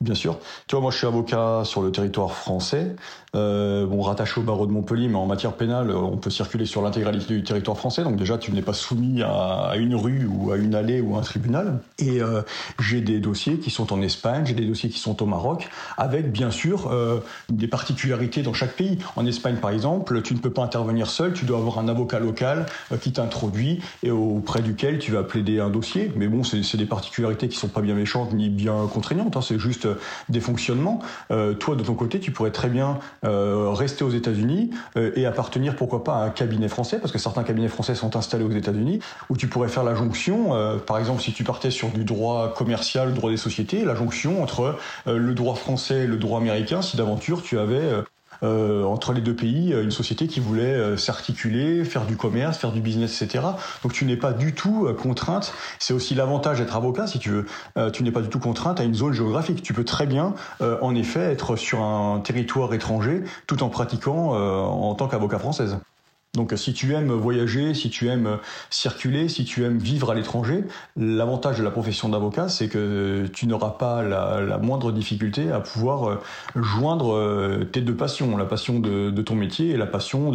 Bien 0.00 0.14
sûr. 0.14 0.38
Tu 0.66 0.74
vois, 0.74 0.80
moi, 0.80 0.90
je 0.90 0.96
suis 0.96 1.06
avocat 1.06 1.60
sur 1.66 1.82
le 1.82 1.92
territoire 1.92 2.32
français, 2.32 2.96
euh, 3.36 3.84
bon, 3.84 4.00
rattaché 4.00 4.40
au 4.40 4.42
barreau 4.42 4.66
de 4.66 4.72
Montpellier, 4.72 5.08
mais 5.08 5.16
en 5.16 5.26
matière 5.26 5.52
pénale, 5.52 5.90
on 5.90 6.16
peut 6.16 6.30
circuler 6.30 6.64
sur 6.64 6.80
l'intégralité 6.80 7.34
du 7.34 7.44
territoire 7.44 7.76
français. 7.76 8.02
Donc 8.02 8.16
déjà, 8.16 8.38
tu 8.38 8.50
n'es 8.52 8.62
pas 8.62 8.72
soumis 8.72 9.22
à, 9.22 9.72
une 9.76 9.94
rue 9.94 10.26
ou 10.26 10.52
à 10.52 10.56
une 10.56 10.74
allée 10.74 11.02
ou 11.02 11.16
à 11.16 11.18
un 11.18 11.20
tribunal. 11.20 11.80
Et 11.98 12.22
euh, 12.22 12.40
j'ai 12.78 13.02
des 13.02 13.20
dossiers 13.20 13.58
qui 13.58 13.68
sont 13.68 13.92
en 13.92 14.00
Espagne, 14.00 14.46
j'ai 14.46 14.54
des 14.54 14.64
dossiers 14.64 14.88
qui 14.88 14.98
sont 14.98 15.22
au 15.22 15.26
Maroc, 15.26 15.68
avec 15.98 16.32
bien 16.32 16.50
sûr 16.50 16.90
euh, 16.90 17.20
des 17.50 17.68
particularités 17.68 18.40
dans 18.40 18.54
chaque 18.54 18.76
pays. 18.76 18.96
En 19.16 19.26
Espagne, 19.26 19.56
par 19.56 19.70
exemple, 19.70 20.22
tu 20.22 20.32
ne 20.32 20.38
peux 20.38 20.50
pas 20.50 20.62
intervenir 20.62 21.10
seul, 21.10 21.34
tu 21.34 21.44
dois 21.44 21.58
avoir 21.58 21.78
un 21.78 21.88
avocat 21.88 22.20
local 22.20 22.64
qui 23.02 23.12
t'introduit 23.12 23.80
et 24.02 24.10
auprès 24.10 24.62
duquel 24.62 24.98
tu 24.98 25.12
vas 25.12 25.24
plaider 25.24 25.60
un 25.60 25.68
dossier. 25.68 26.10
Mais 26.16 26.26
bon, 26.26 26.42
c'est 26.42 26.76
des 26.78 26.86
particularités 26.86 27.48
qui 27.48 27.58
sont 27.58 27.68
pas 27.68 27.82
bien 27.82 27.94
méchantes 27.94 28.32
ni 28.32 28.48
bien 28.48 28.88
contraignantes. 28.90 29.36
hein, 29.36 29.42
c'est 29.42 29.58
juste 29.58 29.89
des 30.28 30.40
fonctionnements. 30.40 31.00
Euh, 31.30 31.54
toi, 31.54 31.76
de 31.76 31.82
ton 31.82 31.94
côté, 31.94 32.20
tu 32.20 32.30
pourrais 32.30 32.50
très 32.50 32.68
bien 32.68 32.98
euh, 33.24 33.70
rester 33.70 34.04
aux 34.04 34.10
États-Unis 34.10 34.70
euh, 34.96 35.12
et 35.16 35.26
appartenir, 35.26 35.76
pourquoi 35.76 36.04
pas, 36.04 36.16
à 36.16 36.24
un 36.24 36.30
cabinet 36.30 36.68
français, 36.68 36.98
parce 36.98 37.12
que 37.12 37.18
certains 37.18 37.42
cabinets 37.42 37.68
français 37.68 37.94
sont 37.94 38.16
installés 38.16 38.44
aux 38.44 38.50
États-Unis, 38.50 39.00
où 39.28 39.36
tu 39.36 39.46
pourrais 39.48 39.68
faire 39.68 39.84
la 39.84 39.94
jonction. 39.94 40.54
euh, 40.54 40.78
par 40.78 40.98
exemple, 40.98 41.22
si 41.22 41.32
tu 41.32 41.44
partais 41.44 41.70
sur 41.70 41.88
du 41.88 42.04
droit 42.04 42.54
commercial, 42.54 43.14
droit 43.14 43.30
des 43.30 43.36
sociétés, 43.36 43.84
la 43.84 43.94
jonction 43.94 44.42
entre 44.42 44.76
euh, 45.06 45.18
le 45.18 45.34
droit 45.34 45.54
français 45.54 46.00
et 46.00 46.06
le 46.06 46.16
droit 46.16 46.40
américain, 46.40 46.82
si 46.82 46.96
d'aventure 46.96 47.42
tu 47.42 47.58
avais 47.58 48.02
euh, 48.42 48.84
entre 48.84 49.12
les 49.12 49.20
deux 49.20 49.34
pays 49.34 49.72
euh, 49.72 49.82
une 49.82 49.90
société 49.90 50.26
qui 50.26 50.40
voulait 50.40 50.74
euh, 50.74 50.96
s'articuler, 50.96 51.84
faire 51.84 52.06
du 52.06 52.16
commerce, 52.16 52.58
faire 52.58 52.72
du 52.72 52.80
business, 52.80 53.20
etc. 53.20 53.44
Donc 53.82 53.92
tu 53.92 54.04
n'es 54.04 54.16
pas 54.16 54.32
du 54.32 54.54
tout 54.54 54.88
contrainte. 55.00 55.52
C'est 55.78 55.92
aussi 55.92 56.14
l'avantage 56.14 56.58
d'être 56.58 56.76
avocat, 56.76 57.06
si 57.06 57.18
tu 57.18 57.30
veux. 57.30 57.46
Tu 57.92 58.02
n'es 58.02 58.10
pas 58.10 58.20
du 58.20 58.28
tout 58.28 58.38
contrainte 58.38 58.80
à 58.80 58.84
une 58.84 58.94
zone 58.94 59.12
géographique. 59.12 59.62
Tu 59.62 59.72
peux 59.72 59.84
très 59.84 60.06
bien, 60.06 60.34
en 60.60 60.94
effet, 60.94 61.20
être 61.20 61.56
sur 61.56 61.80
un 61.80 62.20
territoire 62.20 62.72
étranger 62.74 63.22
tout 63.46 63.62
en 63.62 63.68
pratiquant 63.68 64.32
en 64.34 64.94
tant 64.94 65.08
qu'avocat 65.08 65.38
française. 65.38 65.78
Donc 66.34 66.52
si 66.54 66.72
tu 66.72 66.94
aimes 66.94 67.10
voyager, 67.10 67.74
si 67.74 67.90
tu 67.90 68.08
aimes 68.08 68.38
circuler, 68.70 69.28
si 69.28 69.44
tu 69.44 69.64
aimes 69.64 69.78
vivre 69.78 70.12
à 70.12 70.14
l'étranger, 70.14 70.64
l'avantage 70.96 71.58
de 71.58 71.64
la 71.64 71.72
profession 71.72 72.08
d'avocat, 72.08 72.48
c'est 72.48 72.68
que 72.68 73.26
tu 73.32 73.48
n'auras 73.48 73.70
pas 73.70 74.04
la, 74.04 74.58
moindre 74.58 74.92
difficulté 74.92 75.50
à 75.50 75.58
pouvoir 75.58 76.08
euh, 76.08 76.16
joindre 76.54 77.16
euh, 77.16 77.64
tes 77.64 77.80
deux 77.80 77.96
passions, 77.96 78.36
la 78.36 78.44
passion 78.44 78.78
de, 78.78 79.22
ton 79.22 79.34
métier 79.34 79.70
et 79.70 79.76
la 79.76 79.86
passion 79.86 80.30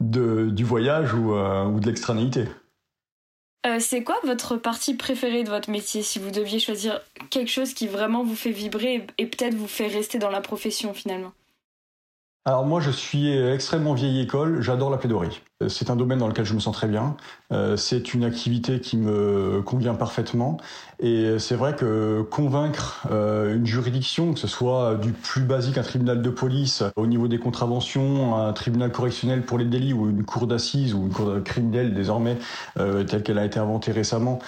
du 0.00 0.64
voyage 0.64 1.12
ou, 1.14 1.34
euh, 1.34 1.78
de 1.78 1.86
l'extranéité. 1.86 2.44
C'est 3.80 4.04
quoi 4.04 4.16
votre 4.24 4.56
partie 4.56 4.94
préférée 4.94 5.42
de 5.42 5.50
votre 5.50 5.68
métier 5.68 6.02
si 6.02 6.20
vous 6.20 6.30
deviez 6.30 6.60
choisir 6.60 7.00
quelque 7.30 7.50
chose 7.50 7.74
qui 7.74 7.88
vraiment 7.88 8.22
vous 8.22 8.36
fait 8.36 8.52
vibrer 8.52 9.06
et 9.18 9.26
peut-être 9.26 9.54
vous 9.54 9.66
fait 9.66 9.88
rester 9.88 10.18
dans 10.18 10.30
la 10.30 10.40
profession 10.40 10.94
finalement? 10.94 11.32
Alors 12.48 12.64
moi, 12.64 12.80
je 12.80 12.90
suis 12.90 13.30
extrêmement 13.30 13.92
vieille 13.92 14.22
école, 14.22 14.62
j'adore 14.62 14.88
la 14.88 14.96
plaidoirie. 14.96 15.42
Euh, 15.62 15.68
c'est 15.68 15.90
un 15.90 15.96
domaine 15.96 16.18
dans 16.18 16.28
lequel 16.28 16.46
je 16.46 16.54
me 16.54 16.60
sens 16.60 16.74
très 16.74 16.86
bien. 16.86 17.14
Euh, 17.52 17.76
c'est 17.76 18.14
une 18.14 18.24
activité 18.24 18.80
qui 18.80 18.96
me 18.96 19.60
convient 19.60 19.92
parfaitement. 19.92 20.56
Et 20.98 21.38
c'est 21.38 21.56
vrai 21.56 21.76
que 21.76 22.22
convaincre 22.22 23.06
euh, 23.10 23.54
une 23.54 23.66
juridiction, 23.66 24.32
que 24.32 24.40
ce 24.40 24.46
soit 24.46 24.94
du 24.94 25.12
plus 25.12 25.42
basique, 25.42 25.76
un 25.76 25.82
tribunal 25.82 26.22
de 26.22 26.30
police, 26.30 26.82
au 26.96 27.06
niveau 27.06 27.28
des 27.28 27.38
contraventions, 27.38 28.36
un 28.36 28.54
tribunal 28.54 28.92
correctionnel 28.92 29.42
pour 29.42 29.58
les 29.58 29.66
délits, 29.66 29.92
ou 29.92 30.08
une 30.08 30.24
cour 30.24 30.46
d'assises, 30.46 30.94
ou 30.94 31.02
une 31.02 31.12
cour 31.12 31.42
criminelle 31.44 31.92
désormais, 31.92 32.38
telle 32.76 33.22
qu'elle 33.22 33.38
a 33.38 33.44
été 33.44 33.60
inventée 33.60 33.92
récemment, 33.92 34.38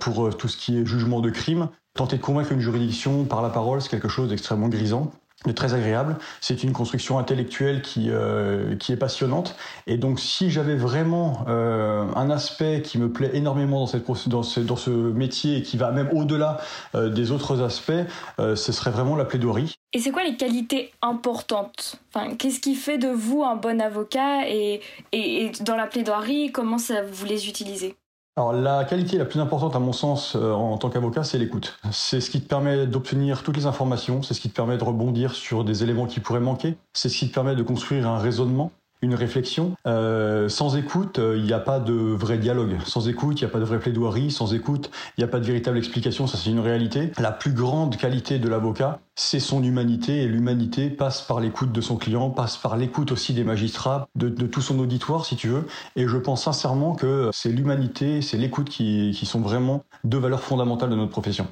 pour 0.00 0.36
tout 0.36 0.48
ce 0.48 0.56
qui 0.56 0.78
est 0.78 0.84
jugement 0.84 1.20
de 1.20 1.30
crime, 1.30 1.68
tenter 1.94 2.16
de 2.16 2.22
convaincre 2.22 2.50
une 2.50 2.60
juridiction 2.60 3.24
par 3.24 3.40
la 3.40 3.50
parole, 3.50 3.80
c'est 3.80 3.88
quelque 3.88 4.08
chose 4.08 4.30
d'extrêmement 4.30 4.68
grisant 4.68 5.12
très 5.54 5.74
agréable. 5.74 6.16
C'est 6.40 6.62
une 6.62 6.72
construction 6.72 7.18
intellectuelle 7.18 7.82
qui, 7.82 8.10
euh, 8.10 8.76
qui 8.76 8.92
est 8.92 8.96
passionnante. 8.96 9.56
Et 9.86 9.96
donc, 9.96 10.20
si 10.20 10.50
j'avais 10.50 10.76
vraiment 10.76 11.44
euh, 11.48 12.06
un 12.14 12.30
aspect 12.30 12.82
qui 12.82 12.98
me 12.98 13.10
plaît 13.10 13.30
énormément 13.34 13.86
dans, 14.26 14.42
cette, 14.42 14.76
ce, 14.76 14.90
métier 14.90 15.58
et 15.58 15.62
qui 15.62 15.76
va 15.76 15.90
même 15.90 16.08
au-delà 16.12 16.58
euh, 16.94 17.08
des 17.08 17.30
autres 17.30 17.62
aspects, 17.62 17.92
ce 18.38 18.72
serait 18.72 18.90
vraiment 18.90 19.16
la 19.16 19.24
plaidoirie. 19.24 19.74
Et 19.92 19.98
c'est 19.98 20.10
quoi 20.10 20.24
les 20.24 20.36
qualités 20.36 20.92
importantes? 21.02 21.96
Qu'est-ce 22.38 22.60
qui 22.60 22.74
fait 22.74 22.98
de 22.98 23.08
vous 23.08 23.42
un 23.42 23.56
bon 23.56 23.80
avocat? 23.80 24.48
Et, 24.48 24.80
et, 25.12 25.44
et 25.44 25.52
dans 25.60 25.76
la 25.76 25.86
plaidoirie, 25.86 26.52
comment 26.52 26.78
ça, 26.78 27.02
vous 27.02 27.24
les 27.24 27.48
utilisez? 27.48 27.96
Alors 28.38 28.52
la 28.52 28.84
qualité 28.84 29.16
la 29.16 29.24
plus 29.24 29.40
importante 29.40 29.74
à 29.76 29.78
mon 29.78 29.94
sens 29.94 30.36
euh, 30.36 30.52
en 30.52 30.76
tant 30.76 30.90
qu'avocat, 30.90 31.24
c'est 31.24 31.38
l'écoute. 31.38 31.78
C'est 31.90 32.20
ce 32.20 32.28
qui 32.28 32.42
te 32.42 32.46
permet 32.46 32.86
d'obtenir 32.86 33.42
toutes 33.42 33.56
les 33.56 33.64
informations, 33.64 34.22
c'est 34.22 34.34
ce 34.34 34.42
qui 34.42 34.50
te 34.50 34.54
permet 34.54 34.76
de 34.76 34.84
rebondir 34.84 35.34
sur 35.34 35.64
des 35.64 35.82
éléments 35.82 36.06
qui 36.06 36.20
pourraient 36.20 36.38
manquer, 36.38 36.76
c'est 36.92 37.08
ce 37.08 37.16
qui 37.16 37.28
te 37.30 37.34
permet 37.34 37.56
de 37.56 37.62
construire 37.62 38.06
un 38.06 38.18
raisonnement 38.18 38.72
une 39.02 39.14
réflexion. 39.14 39.74
Euh, 39.86 40.48
sans 40.48 40.76
écoute, 40.76 41.18
euh, 41.18 41.36
il 41.36 41.44
n'y 41.44 41.52
a 41.52 41.58
pas 41.58 41.78
de 41.80 41.92
vrai 41.92 42.38
dialogue. 42.38 42.76
Sans 42.84 43.08
écoute, 43.08 43.40
il 43.40 43.44
n'y 43.44 43.50
a 43.50 43.52
pas 43.52 43.58
de 43.58 43.64
vraie 43.64 43.78
plaidoirie. 43.78 44.30
Sans 44.30 44.54
écoute, 44.54 44.90
il 45.16 45.20
n'y 45.20 45.24
a 45.24 45.28
pas 45.28 45.40
de 45.40 45.44
véritable 45.44 45.78
explication. 45.78 46.26
Ça, 46.26 46.38
c'est 46.38 46.50
une 46.50 46.60
réalité. 46.60 47.12
La 47.18 47.32
plus 47.32 47.52
grande 47.52 47.96
qualité 47.96 48.38
de 48.38 48.48
l'avocat, 48.48 49.00
c'est 49.14 49.40
son 49.40 49.62
humanité. 49.62 50.22
Et 50.22 50.26
l'humanité 50.26 50.88
passe 50.88 51.22
par 51.22 51.40
l'écoute 51.40 51.72
de 51.72 51.80
son 51.80 51.96
client, 51.96 52.30
passe 52.30 52.56
par 52.56 52.76
l'écoute 52.76 53.12
aussi 53.12 53.34
des 53.34 53.44
magistrats, 53.44 54.08
de, 54.14 54.28
tout 54.28 54.62
son 54.62 54.78
auditoire, 54.78 55.26
si 55.26 55.36
tu 55.36 55.48
veux. 55.48 55.66
Et 55.96 56.08
je 56.08 56.16
pense 56.16 56.44
sincèrement 56.44 56.94
que 56.94 57.30
c'est 57.32 57.50
l'humanité, 57.50 58.22
c'est 58.22 58.38
l'écoute 58.38 58.68
qui 58.68 59.26
sont 59.26 59.40
vraiment 59.40 59.84
deux 60.04 60.18
valeurs 60.18 60.42
fondamentales 60.42 60.90
de 60.90 60.96
notre 60.96 61.10
profession 61.10 61.46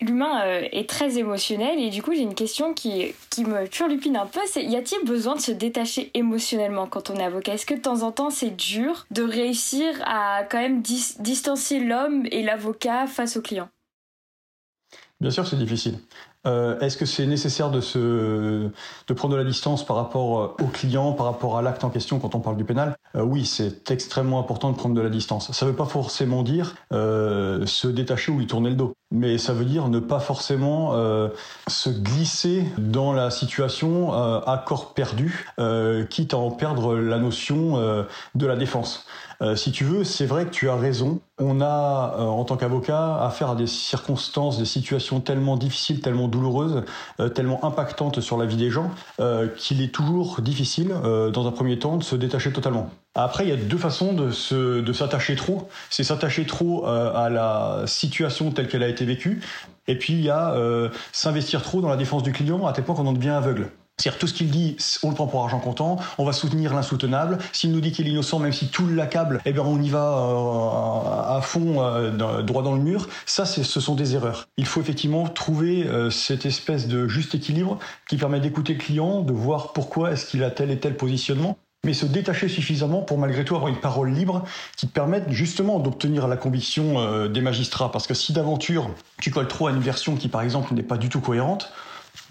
l'humain 0.00 0.42
euh, 0.44 0.68
est 0.72 0.88
très 0.88 1.18
émotionnel 1.18 1.78
et 1.78 1.90
du 1.90 2.02
coup 2.02 2.12
j'ai 2.12 2.22
une 2.22 2.34
question 2.34 2.74
qui, 2.74 3.14
qui 3.30 3.44
me 3.44 3.68
turlupine 3.68 4.16
un 4.16 4.26
peu, 4.26 4.40
c'est 4.46 4.64
y 4.64 4.76
a-t-il 4.76 5.04
besoin 5.06 5.36
de 5.36 5.40
se 5.40 5.52
détacher 5.52 6.10
émotionnellement 6.14 6.86
quand 6.86 7.10
on 7.10 7.16
est 7.16 7.24
avocat? 7.24 7.54
Est-ce 7.54 7.66
que 7.66 7.74
de 7.74 7.80
temps 7.80 8.02
en 8.02 8.12
temps 8.12 8.30
c'est 8.30 8.50
dur 8.50 9.06
de 9.10 9.22
réussir 9.22 10.02
à 10.04 10.44
quand 10.44 10.58
même 10.58 10.82
distancier 10.82 11.80
l'homme 11.80 12.26
et 12.30 12.42
l'avocat 12.42 13.06
face 13.06 13.36
au 13.36 13.42
client? 13.42 13.68
Bien 15.20 15.30
sûr 15.30 15.46
c'est 15.46 15.56
difficile. 15.56 15.98
Euh, 16.46 16.78
est-ce 16.80 16.96
que 16.96 17.06
c'est 17.06 17.26
nécessaire 17.26 17.70
de, 17.70 17.80
se, 17.80 17.98
de 17.98 19.14
prendre 19.14 19.32
de 19.34 19.38
la 19.38 19.44
distance 19.44 19.84
par 19.84 19.96
rapport 19.96 20.40
euh, 20.40 20.64
au 20.64 20.66
client, 20.66 21.12
par 21.12 21.26
rapport 21.26 21.56
à 21.56 21.62
l'acte 21.62 21.84
en 21.84 21.90
question 21.90 22.18
quand 22.18 22.34
on 22.34 22.40
parle 22.40 22.56
du 22.56 22.64
pénal? 22.64 22.96
Euh, 23.16 23.22
Oui, 23.22 23.46
c'est 23.46 23.90
extrêmement 23.90 24.40
important 24.40 24.70
de 24.70 24.76
prendre 24.76 24.94
de 24.94 25.00
la 25.00 25.08
distance. 25.08 25.50
Ça 25.52 25.66
ne 25.66 25.70
veut 25.70 25.76
pas 25.76 25.86
forcément 25.86 26.42
dire 26.42 26.74
se 26.90 27.86
détacher 27.88 28.32
ou 28.32 28.38
lui 28.38 28.46
tourner 28.46 28.70
le 28.70 28.76
dos, 28.76 28.94
mais 29.10 29.38
ça 29.38 29.52
veut 29.52 29.64
dire 29.64 29.88
ne 29.88 29.98
pas 29.98 30.20
forcément 30.20 30.92
se 31.68 31.90
glisser 31.90 32.64
dans 32.78 33.12
la 33.12 33.30
situation 33.30 34.12
à 34.12 34.62
corps 34.64 34.94
perdu, 34.94 35.46
quitte 36.10 36.34
à 36.34 36.38
en 36.38 36.50
perdre 36.50 36.96
la 36.96 37.18
notion 37.18 38.04
de 38.34 38.46
la 38.46 38.56
défense. 38.56 39.06
Euh, 39.44 39.56
si 39.56 39.72
tu 39.72 39.84
veux, 39.84 40.04
c'est 40.04 40.24
vrai 40.24 40.46
que 40.46 40.50
tu 40.50 40.70
as 40.70 40.76
raison. 40.76 41.20
On 41.38 41.60
a, 41.60 42.14
euh, 42.16 42.22
en 42.22 42.44
tant 42.44 42.56
qu'avocat, 42.56 43.22
affaire 43.22 43.50
à 43.50 43.56
des 43.56 43.66
circonstances, 43.66 44.58
des 44.58 44.64
situations 44.64 45.20
tellement 45.20 45.56
difficiles, 45.56 46.00
tellement 46.00 46.28
douloureuses, 46.28 46.82
euh, 47.20 47.28
tellement 47.28 47.62
impactantes 47.64 48.20
sur 48.20 48.38
la 48.38 48.46
vie 48.46 48.56
des 48.56 48.70
gens, 48.70 48.90
qu'il 49.58 49.82
est 49.82 49.92
toujours 49.92 50.40
difficile, 50.40 50.94
dans 51.32 51.46
un 51.46 51.50
premier 51.50 51.78
temps, 51.78 51.96
de 51.96 52.02
se 52.02 52.16
détacher 52.16 52.52
totalement. 52.52 52.90
Après, 53.14 53.44
il 53.44 53.50
y 53.50 53.52
a 53.52 53.56
deux 53.56 53.78
façons 53.78 54.12
de, 54.12 54.30
se, 54.30 54.80
de 54.80 54.92
s'attacher 54.92 55.36
trop. 55.36 55.68
C'est 55.90 56.04
s'attacher 56.04 56.46
trop 56.46 56.86
à 56.86 57.28
la 57.30 57.82
situation 57.86 58.50
telle 58.50 58.68
qu'elle 58.68 58.82
a 58.82 58.88
été 58.88 59.04
vécue. 59.04 59.40
Et 59.86 59.98
puis, 59.98 60.14
il 60.14 60.22
y 60.22 60.30
a 60.30 60.54
s'investir 61.12 61.62
trop 61.62 61.80
dans 61.80 61.88
la 61.88 61.96
défense 61.96 62.22
du 62.22 62.32
client 62.32 62.66
à 62.66 62.72
tel 62.72 62.84
point 62.84 62.94
qu'on 62.94 63.06
en 63.06 63.12
devient 63.12 63.30
aveugle. 63.30 63.70
C'est-à-dire 63.96 64.18
tout 64.18 64.26
ce 64.26 64.34
qu'il 64.34 64.50
dit, 64.50 64.76
on 65.04 65.10
le 65.10 65.14
prend 65.14 65.28
pour 65.28 65.42
argent 65.44 65.60
comptant, 65.60 65.98
on 66.18 66.24
va 66.24 66.32
soutenir 66.32 66.74
l'insoutenable. 66.74 67.38
S'il 67.52 67.70
nous 67.70 67.80
dit 67.80 67.92
qu'il 67.92 68.08
est 68.08 68.10
innocent, 68.10 68.40
même 68.40 68.52
si 68.52 68.66
tout 68.66 68.88
l'accable, 68.88 69.40
eh 69.44 69.52
bien 69.52 69.62
on 69.62 69.80
y 69.80 69.88
va 69.88 70.18
euh, 70.18 71.36
à 71.36 71.40
fond, 71.40 71.80
euh, 71.80 72.42
droit 72.42 72.64
dans 72.64 72.74
le 72.74 72.82
mur. 72.82 73.08
Ça, 73.24 73.46
ce 73.46 73.62
sont 73.62 73.94
des 73.94 74.16
erreurs. 74.16 74.48
Il 74.56 74.66
faut 74.66 74.80
effectivement 74.80 75.28
trouver 75.28 75.84
euh, 75.84 76.10
cette 76.10 76.44
espèce 76.44 76.88
de 76.88 77.06
juste 77.06 77.36
équilibre 77.36 77.78
qui 78.08 78.16
permet 78.16 78.40
d'écouter 78.40 78.74
le 78.74 78.80
client, 78.80 79.20
de 79.20 79.32
voir 79.32 79.72
pourquoi 79.72 80.10
est-ce 80.10 80.26
qu'il 80.26 80.42
a 80.42 80.50
tel 80.50 80.72
et 80.72 80.80
tel 80.80 80.96
positionnement, 80.96 81.56
mais 81.84 81.94
se 81.94 82.04
détacher 82.04 82.48
suffisamment 82.48 83.02
pour 83.02 83.18
malgré 83.18 83.44
tout 83.44 83.54
avoir 83.54 83.70
une 83.70 83.80
parole 83.80 84.10
libre 84.10 84.44
qui 84.76 84.88
te 84.88 84.92
permette 84.92 85.30
justement 85.30 85.78
d'obtenir 85.78 86.26
la 86.26 86.36
conviction 86.36 87.28
des 87.28 87.40
magistrats. 87.40 87.92
Parce 87.92 88.08
que 88.08 88.14
si 88.14 88.32
d'aventure 88.32 88.90
tu 89.20 89.30
colles 89.30 89.48
trop 89.48 89.68
à 89.68 89.70
une 89.70 89.80
version 89.80 90.16
qui 90.16 90.28
par 90.28 90.42
exemple 90.42 90.74
n'est 90.74 90.82
pas 90.82 90.96
du 90.96 91.08
tout 91.08 91.20
cohérente, 91.20 91.72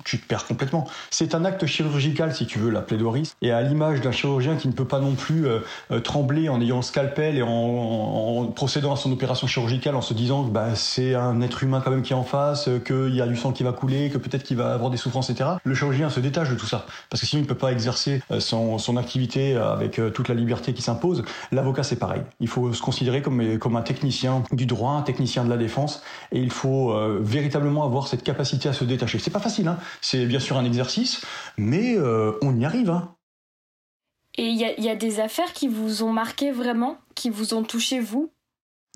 tu 0.03 0.19
te 0.19 0.27
perds 0.27 0.45
complètement. 0.45 0.87
C'est 1.09 1.35
un 1.35 1.45
acte 1.45 1.65
chirurgical, 1.65 2.33
si 2.33 2.45
tu 2.45 2.59
veux, 2.59 2.69
la 2.69 2.81
plaidoirie. 2.81 3.31
Et 3.41 3.51
à 3.51 3.61
l'image 3.61 4.01
d'un 4.01 4.11
chirurgien 4.11 4.55
qui 4.55 4.67
ne 4.67 4.73
peut 4.73 4.85
pas 4.85 4.99
non 4.99 5.13
plus 5.13 5.47
euh, 5.47 5.59
euh, 5.91 5.99
trembler 5.99 6.49
en 6.49 6.61
ayant 6.61 6.77
le 6.77 6.81
scalpel 6.81 7.37
et 7.37 7.41
en, 7.41 8.51
procédant 8.55 8.93
à 8.93 8.95
son 8.95 9.11
opération 9.11 9.47
chirurgicale 9.47 9.95
en 9.95 10.01
se 10.01 10.13
disant 10.13 10.43
que 10.45 10.51
bah, 10.51 10.75
c'est 10.75 11.15
un 11.15 11.41
être 11.41 11.63
humain 11.63 11.81
quand 11.83 11.91
même 11.91 12.01
qui 12.01 12.13
est 12.13 12.15
en 12.15 12.23
face, 12.23 12.67
euh, 12.67 12.79
qu'il 12.79 13.15
y 13.15 13.21
a 13.21 13.27
du 13.27 13.35
sang 13.35 13.51
qui 13.51 13.63
va 13.63 13.71
couler, 13.71 14.09
que 14.09 14.17
peut-être 14.17 14.43
qu'il 14.43 14.57
va 14.57 14.73
avoir 14.73 14.89
des 14.89 14.97
souffrances, 14.97 15.29
etc. 15.29 15.51
Le 15.63 15.75
chirurgien 15.75 16.09
se 16.09 16.19
détache 16.19 16.49
de 16.49 16.55
tout 16.55 16.65
ça. 16.65 16.85
Parce 17.09 17.21
que 17.21 17.27
sinon, 17.27 17.41
il 17.41 17.43
ne 17.43 17.49
peut 17.49 17.55
pas 17.55 17.71
exercer 17.71 18.21
son, 18.39 18.77
son 18.77 18.97
activité 18.97 19.55
avec 19.55 19.99
toute 20.13 20.29
la 20.29 20.35
liberté 20.35 20.73
qui 20.73 20.81
s'impose. 20.81 21.23
L'avocat, 21.51 21.83
c'est 21.83 21.95
pareil. 21.95 22.21
Il 22.39 22.47
faut 22.47 22.73
se 22.73 22.81
considérer 22.81 23.21
comme, 23.21 23.57
comme 23.59 23.75
un 23.75 23.81
technicien 23.81 24.43
du 24.51 24.65
droit, 24.65 24.93
un 24.93 25.01
technicien 25.01 25.43
de 25.43 25.49
la 25.49 25.57
défense. 25.57 26.01
Et 26.31 26.39
il 26.39 26.51
faut 26.51 26.95
véritablement 27.19 27.83
avoir 27.83 28.07
cette 28.07 28.23
capacité 28.23 28.69
à 28.69 28.73
se 28.73 28.83
détacher. 28.83 29.19
C'est 29.19 29.31
pas 29.31 29.39
facile, 29.39 29.67
hein 29.67 29.77
c'est 30.01 30.25
bien 30.25 30.39
sûr 30.39 30.57
un 30.57 30.65
exercice, 30.65 31.21
mais 31.57 31.95
euh, 31.97 32.33
on 32.41 32.57
y 32.57 32.65
arrive. 32.65 32.89
Hein. 32.89 33.15
Et 34.35 34.47
il 34.47 34.57
y, 34.57 34.89
a 34.89 34.95
des 34.95 35.19
affaires 35.19 35.53
qui 35.53 35.67
vous 35.67 36.01
ont 36.01 36.11
marqué 36.11 36.51
vraiment, 36.51 36.97
qui 37.13 37.29
vous 37.29 37.53
ont 37.53 37.61
touché 37.61 37.99
vous? 37.99 38.31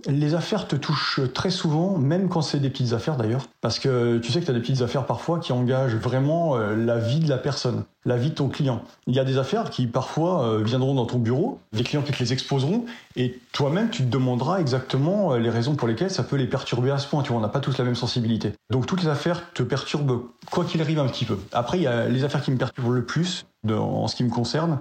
Les 0.07 0.33
affaires 0.33 0.67
te 0.67 0.75
touchent 0.75 1.21
très 1.31 1.51
souvent, 1.51 1.97
même 1.97 2.27
quand 2.27 2.41
c'est 2.41 2.59
des 2.59 2.71
petites 2.71 2.93
affaires 2.93 3.17
d'ailleurs, 3.17 3.45
parce 3.61 3.77
que 3.77 4.17
tu 4.17 4.31
sais 4.31 4.39
que 4.39 4.45
tu 4.45 4.51
as 4.51 4.53
des 4.55 4.61
petites 4.61 4.81
affaires 4.81 5.05
parfois 5.05 5.39
qui 5.39 5.51
engagent 5.51 5.95
vraiment 5.95 6.55
euh, 6.55 6.75
la 6.75 6.97
vie 6.97 7.19
de 7.19 7.29
la 7.29 7.37
personne, 7.37 7.85
la 8.07 8.15
vie 8.15 8.29
de 8.29 8.35
ton 8.35 8.47
client. 8.47 8.81
Il 9.05 9.13
y 9.13 9.19
a 9.19 9.25
des 9.25 9.37
affaires 9.37 9.69
qui 9.69 9.85
parfois 9.85 10.45
euh, 10.45 10.63
viendront 10.63 10.95
dans 10.95 11.05
ton 11.05 11.19
bureau, 11.19 11.59
des 11.73 11.83
clients 11.83 12.01
qui 12.01 12.13
te 12.13 12.19
les 12.19 12.31
exposeront, 12.31 12.85
et 13.17 13.37
toi-même 13.51 13.89
tu 13.89 14.01
te 14.03 14.07
demanderas 14.07 14.59
exactement 14.59 15.33
euh, 15.33 15.39
les 15.39 15.49
raisons 15.49 15.75
pour 15.75 15.89
lesquelles 15.89 16.09
ça 16.09 16.23
peut 16.23 16.37
les 16.37 16.47
perturber 16.47 16.89
à 16.89 16.99
ce 16.99 17.07
point. 17.07 17.21
On 17.29 17.41
n'a 17.41 17.49
pas 17.49 17.59
tous 17.59 17.77
la 17.77 17.83
même 17.83 17.95
sensibilité. 17.95 18.53
Donc 18.69 18.85
toutes 18.85 19.03
les 19.03 19.09
affaires 19.09 19.51
te 19.53 19.61
perturbent 19.61 20.23
quoi 20.49 20.63
qu'il 20.63 20.81
arrive 20.81 20.99
un 20.99 21.07
petit 21.07 21.25
peu. 21.25 21.37
Après, 21.51 21.77
il 21.77 21.83
y 21.83 21.87
a 21.87 22.07
les 22.07 22.23
affaires 22.23 22.41
qui 22.41 22.51
me 22.51 22.57
perturbent 22.57 22.93
le 22.93 23.03
plus, 23.03 23.45
en 23.69 24.07
ce 24.07 24.15
qui 24.15 24.23
me 24.23 24.29
concerne, 24.29 24.79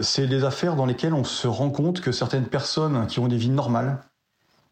c'est 0.00 0.26
les 0.26 0.42
affaires 0.42 0.74
dans 0.74 0.86
lesquelles 0.86 1.14
on 1.14 1.22
se 1.22 1.46
rend 1.46 1.70
compte 1.70 2.00
que 2.00 2.10
certaines 2.10 2.46
personnes 2.46 3.06
qui 3.06 3.20
ont 3.20 3.28
des 3.28 3.36
vies 3.36 3.50
normales, 3.50 3.98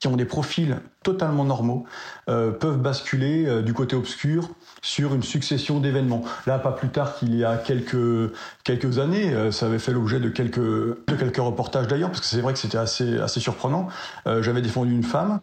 qui 0.00 0.08
ont 0.08 0.16
des 0.16 0.24
profils 0.24 0.80
totalement 1.04 1.44
normaux, 1.44 1.84
euh, 2.28 2.50
peuvent 2.50 2.78
basculer 2.78 3.46
euh, 3.46 3.62
du 3.62 3.74
côté 3.74 3.94
obscur 3.94 4.48
sur 4.82 5.14
une 5.14 5.22
succession 5.22 5.80
d'événements. 5.80 6.22
Là, 6.46 6.58
pas 6.58 6.72
plus 6.72 6.88
tard 6.88 7.16
qu'il 7.16 7.34
y 7.36 7.44
a 7.44 7.56
quelques, 7.56 8.32
quelques 8.64 8.98
années, 8.98 9.32
euh, 9.32 9.50
ça 9.50 9.66
avait 9.66 9.78
fait 9.78 9.92
l'objet 9.92 10.20
de 10.20 10.28
quelques, 10.28 10.58
de 10.60 11.16
quelques 11.18 11.38
reportages 11.38 11.86
d'ailleurs, 11.86 12.10
parce 12.10 12.20
que 12.20 12.26
c'est 12.26 12.40
vrai 12.40 12.52
que 12.52 12.58
c'était 12.58 12.78
assez, 12.78 13.18
assez 13.18 13.40
surprenant. 13.40 13.88
J'avais 14.26 14.62
défendu 14.62 14.92
une 14.92 15.02
femme 15.02 15.40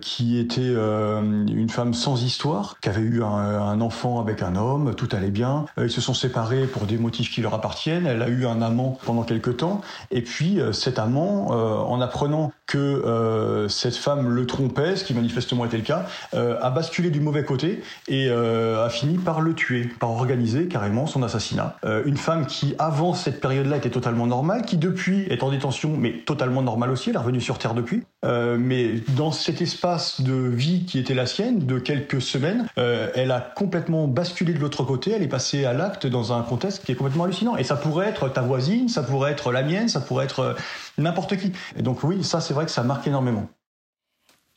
qui 0.00 0.38
était 0.38 0.72
une 0.72 1.68
femme 1.70 1.94
sans 1.94 2.22
histoire, 2.22 2.76
qui 2.80 2.88
avait 2.88 3.00
eu 3.00 3.22
un, 3.22 3.26
un, 3.26 3.80
enfant 3.80 4.20
avec 4.20 4.42
un 4.42 4.56
homme, 4.56 4.94
tout 4.94 5.08
allait 5.12 5.30
bien. 5.30 5.66
ils 5.78 5.90
se 5.90 6.00
sont 6.00 6.14
séparés 6.14 6.66
pour 6.66 6.86
des 6.86 6.98
motifs 6.98 7.30
qui 7.30 7.40
leur 7.40 7.54
appartiennent. 7.54 8.06
Elle 8.06 8.22
a 8.22 8.28
eu 8.28 8.46
un 8.46 8.60
amant 8.62 8.98
pendant 9.04 9.22
quelques 9.22 9.58
temps, 9.58 9.80
et 10.10 10.22
puis 10.22 10.60
cet 10.72 10.98
amant, 10.98 11.48
en 11.48 12.00
apprenant 12.00 12.52
que 12.68 13.66
cette 13.68 13.96
femme 13.96 14.28
le 14.28 14.46
trompait, 14.46 14.94
ce 14.94 15.02
qui 15.02 15.14
manifestement 15.14 15.64
était 15.64 15.78
le 15.78 15.82
cas, 15.82 16.06
a 16.32 16.70
basculé 16.70 17.10
du 17.10 17.20
mauvais 17.20 17.42
côté 17.44 17.82
et 18.06 18.30
a 18.30 18.88
fini 18.88 19.18
par 19.18 19.40
le 19.40 19.54
tuer, 19.54 19.90
par 19.98 20.10
organiser 20.10 20.68
carrément 20.68 21.06
son 21.06 21.22
assassinat. 21.22 21.76
une 22.04 22.16
femme 22.16 22.46
qui, 22.46 22.74
avant 22.78 23.14
cette 23.14 23.40
période-là, 23.40 23.78
était 23.78 23.90
totalement 23.90 24.26
normale, 24.26 24.62
qui 24.62 24.76
depuis 24.76 25.24
est 25.30 25.42
en 25.42 25.50
détention, 25.50 25.96
mais 25.96 26.12
totalement 26.26 26.62
normale 26.62 26.90
aussi, 26.90 27.10
elle 27.10 27.16
est 27.16 27.20
revenue 27.20 27.40
sur 27.40 27.58
Terre 27.58 27.74
depuis. 27.74 28.04
mais 28.24 28.94
dans 29.16 29.30
cet 29.32 29.62
espace 29.62 30.20
de 30.20 30.32
vie 30.32 30.84
qui 30.84 30.98
était 30.98 31.14
la 31.14 31.26
sienne, 31.26 31.60
de 31.60 31.78
quelques 31.78 32.20
semaines, 32.20 32.66
elle 32.76 33.30
a 33.30 33.40
complètement 33.40 34.08
basculé 34.08 34.52
de 34.52 34.58
l'autre 34.58 34.84
côté, 34.84 35.12
elle 35.12 35.22
est 35.22 35.28
passée 35.28 35.64
à 35.64 35.72
l'acte 35.72 36.06
dans 36.06 36.32
un 36.32 36.42
contexte 36.42 36.84
qui 36.84 36.92
est 36.92 36.94
complètement 36.94 37.24
hallucinant. 37.24 37.56
Et 37.56 37.64
ça 37.64 37.76
pourrait 37.76 38.08
être 38.08 38.28
ta 38.28 38.42
voisine, 38.42 38.88
ça 38.88 39.02
pourrait 39.02 39.32
être 39.32 39.52
la 39.52 39.62
mienne, 39.62 39.88
ça 39.88 40.00
pourrait 40.00 40.24
être 40.24 40.56
n'importe 40.96 41.36
qui. 41.36 41.52
Donc 41.80 42.02
oui, 42.02 42.24
ça 42.24 42.40
c'est 42.40 42.54
vrai 42.58 42.66
que 42.66 42.72
ça 42.72 42.82
marque 42.82 43.06
énormément. 43.06 43.48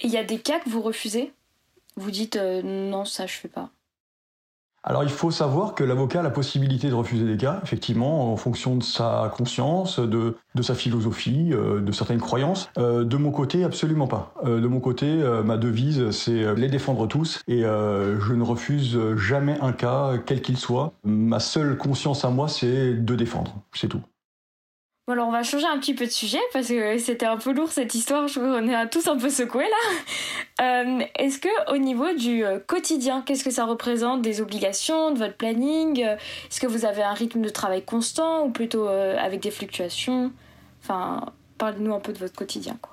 Il 0.04 0.10
y 0.10 0.18
a 0.18 0.24
des 0.24 0.40
cas 0.40 0.60
que 0.60 0.70
vous 0.70 0.82
refusez? 0.82 1.34
Vous 1.96 2.10
dites 2.10 2.36
euh, 2.36 2.62
non, 2.64 3.06
ça 3.06 3.28
je 3.28 3.34
fais 3.34 3.48
pas. 3.48 3.70
Alors 4.84 5.04
il 5.04 5.12
faut 5.12 5.30
savoir 5.30 5.76
que 5.76 5.84
l'avocat 5.84 6.22
a 6.22 6.24
la 6.24 6.32
possibilité 6.32 6.90
de 6.90 6.96
refuser 6.96 7.24
des 7.24 7.38
cas, 7.38 7.60
effectivement, 7.62 8.34
en 8.34 8.38
fonction 8.38 8.76
de 8.76 8.82
sa 8.82 9.32
conscience, 9.38 10.00
de, 10.00 10.36
de 10.56 10.62
sa 10.64 10.74
philosophie, 10.74 11.50
euh, 11.52 11.82
de 11.82 11.92
certaines 11.92 12.20
croyances. 12.20 12.72
Euh, 12.80 13.04
de 13.04 13.16
mon 13.18 13.30
côté, 13.30 13.64
absolument 13.64 14.08
pas. 14.08 14.34
de 14.44 14.66
mon 14.66 14.80
côté, 14.80 15.06
ma 15.46 15.58
devise, 15.58 16.10
c'est 16.10 16.56
les 16.56 16.68
défendre 16.68 17.06
tous, 17.06 17.44
et 17.48 17.62
je 17.62 18.34
ne 18.34 18.42
refuse 18.42 18.98
jamais 19.18 19.60
un 19.62 19.74
cas, 19.74 20.18
quel 20.26 20.42
qu'il 20.42 20.58
soit. 20.58 20.94
Ma 21.04 21.40
seule 21.40 21.78
conscience 21.78 22.26
à 22.26 22.32
moi, 22.32 22.48
c'est 22.48 22.96
de 22.96 23.16
défendre, 23.16 23.54
c'est 23.74 23.88
tout. 23.88 24.02
Alors 25.12 25.28
on 25.28 25.32
va 25.32 25.44
changer 25.44 25.66
un 25.66 25.78
petit 25.78 25.94
peu 25.94 26.06
de 26.06 26.12
sujet 26.12 26.40
parce 26.54 26.68
que 26.68 26.98
c'était 26.98 27.26
un 27.26 27.38
peu 27.38 27.52
lourd 27.52 27.72
cette 27.72 27.94
histoire, 27.94 28.28
je 28.28 28.40
qu'on 28.40 28.68
est 28.68 28.90
tous 28.90 29.08
un 29.08 29.18
peu 29.18 29.30
secoués 29.30 29.64
là. 29.70 29.92
Euh, 30.62 31.00
est-ce 31.16 31.40
que 31.40 31.74
au 31.74 31.78
niveau 31.78 32.14
du 32.14 32.46
euh, 32.46 32.60
quotidien, 32.60 33.24
qu'est-ce 33.26 33.44
que 33.44 33.50
ça 33.50 33.66
représente? 33.66 34.22
Des 34.22 34.42
obligations, 34.42 35.10
de 35.10 35.18
votre 35.18 35.36
planning? 35.36 36.02
Est-ce 36.02 36.62
que 36.62 36.68
vous 36.68 36.86
avez 36.86 37.02
un 37.02 37.16
rythme 37.16 37.42
de 37.42 37.50
travail 37.50 37.84
constant 37.84 38.46
ou 38.46 38.52
plutôt 38.52 38.88
euh, 38.88 39.18
avec 39.18 39.40
des 39.40 39.50
fluctuations? 39.50 40.32
Enfin, 40.84 41.26
parlez-nous 41.58 41.96
un 41.96 42.00
peu 42.00 42.14
de 42.14 42.20
votre 42.20 42.36
quotidien 42.36 42.78
quoi. 42.80 42.91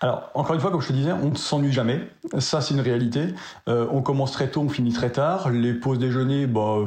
Alors, 0.00 0.30
encore 0.34 0.54
une 0.54 0.60
fois, 0.60 0.70
comme 0.70 0.80
je 0.80 0.88
te 0.88 0.92
disais, 0.92 1.12
on 1.12 1.30
ne 1.30 1.36
s'ennuie 1.36 1.72
jamais. 1.72 2.00
Ça, 2.38 2.60
c'est 2.60 2.74
une 2.74 2.80
réalité. 2.80 3.34
on 3.66 4.02
commence 4.02 4.32
très 4.32 4.48
tôt, 4.48 4.60
on 4.60 4.68
finit 4.68 4.92
très 4.92 5.10
tard. 5.10 5.50
Les 5.50 5.72
pauses 5.72 5.98
déjeuner, 5.98 6.46
bah, 6.46 6.84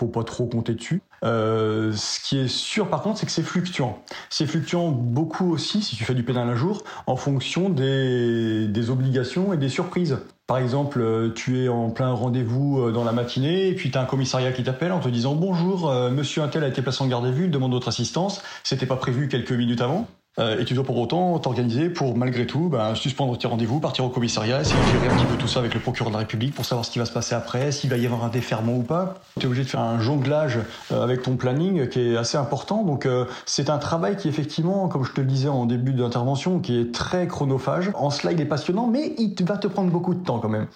faut 0.00 0.06
pas 0.06 0.24
trop 0.24 0.46
compter 0.46 0.74
dessus. 0.74 1.02
Euh, 1.22 1.92
ce 1.94 2.20
qui 2.20 2.38
est 2.38 2.48
sûr 2.48 2.88
par 2.88 3.02
contre, 3.02 3.18
c'est 3.18 3.26
que 3.26 3.32
c'est 3.32 3.42
fluctuant. 3.42 4.02
C'est 4.30 4.46
fluctuant 4.46 4.88
beaucoup 4.90 5.52
aussi, 5.52 5.82
si 5.82 5.96
tu 5.96 6.04
fais 6.04 6.14
du 6.14 6.22
pénal 6.22 6.48
un 6.48 6.54
jour, 6.54 6.84
en 7.06 7.16
fonction 7.16 7.68
des, 7.68 8.90
obligations 8.90 9.52
et 9.52 9.58
des 9.58 9.68
surprises. 9.68 10.18
Par 10.46 10.56
exemple, 10.58 11.00
euh, 11.00 11.32
tu 11.34 11.62
es 11.62 11.68
en 11.68 11.90
plein 11.90 12.12
rendez-vous 12.12 12.80
euh, 12.80 12.92
dans 12.92 13.04
la 13.04 13.12
matinée, 13.12 13.68
et 13.68 13.74
puis 13.74 13.90
tu 13.90 13.98
as 13.98 14.00
un 14.00 14.06
commissariat 14.06 14.52
qui 14.52 14.64
t'appelle 14.64 14.92
en 14.92 15.00
te 15.00 15.08
disant 15.08 15.34
Bonjour, 15.34 15.92
monsieur 16.10 16.42
Intel 16.42 16.64
a 16.64 16.68
été 16.68 16.80
placé 16.80 17.04
en 17.04 17.06
garde 17.06 17.26
à 17.26 17.30
vue, 17.30 17.48
demande 17.48 17.72
votre 17.72 17.88
assistance. 17.88 18.42
C'était 18.64 18.86
pas 18.86 18.96
prévu 18.96 19.28
quelques 19.28 19.52
minutes 19.52 19.82
avant. 19.82 20.08
Euh, 20.38 20.60
et 20.60 20.64
tu 20.64 20.74
dois 20.74 20.84
pour 20.84 20.96
autant 20.96 21.38
t'organiser 21.40 21.90
pour, 21.90 22.16
malgré 22.16 22.46
tout, 22.46 22.68
ben, 22.68 22.94
suspendre 22.94 23.36
tes 23.36 23.48
rendez-vous, 23.48 23.80
partir 23.80 24.04
au 24.04 24.10
commissariat, 24.10 24.60
essayer 24.60 24.80
de 24.80 24.86
gérer 24.86 25.08
un 25.08 25.16
petit 25.16 25.26
peu 25.26 25.36
tout 25.36 25.48
ça 25.48 25.58
avec 25.58 25.74
le 25.74 25.80
procureur 25.80 26.10
de 26.10 26.14
la 26.14 26.20
République 26.20 26.54
pour 26.54 26.64
savoir 26.64 26.84
ce 26.84 26.90
qui 26.92 27.00
va 27.00 27.04
se 27.04 27.12
passer 27.12 27.34
après, 27.34 27.72
s'il 27.72 27.90
va 27.90 27.96
y 27.96 28.06
avoir 28.06 28.24
un 28.24 28.28
déferment 28.28 28.76
ou 28.76 28.82
pas. 28.82 29.14
Tu 29.38 29.42
es 29.42 29.46
obligé 29.46 29.64
de 29.64 29.68
faire 29.68 29.80
un 29.80 30.00
jonglage 30.00 30.58
euh, 30.92 31.02
avec 31.02 31.22
ton 31.22 31.36
planning 31.36 31.88
qui 31.88 32.00
est 32.00 32.16
assez 32.16 32.36
important. 32.36 32.84
Donc 32.84 33.06
euh, 33.06 33.26
c'est 33.44 33.70
un 33.70 33.78
travail 33.78 34.16
qui 34.16 34.28
effectivement, 34.28 34.88
comme 34.88 35.04
je 35.04 35.12
te 35.12 35.20
le 35.20 35.26
disais 35.26 35.48
en 35.48 35.66
début 35.66 35.92
d'intervention, 35.92 36.60
qui 36.60 36.78
est 36.78 36.94
très 36.94 37.26
chronophage. 37.26 37.90
En 37.94 38.10
cela, 38.10 38.32
il 38.32 38.40
est 38.40 38.46
passionnant, 38.46 38.86
mais 38.86 39.14
il 39.18 39.34
va 39.44 39.56
te 39.56 39.66
prendre 39.66 39.90
beaucoup 39.90 40.14
de 40.14 40.24
temps 40.24 40.38
quand 40.38 40.48
même. 40.48 40.68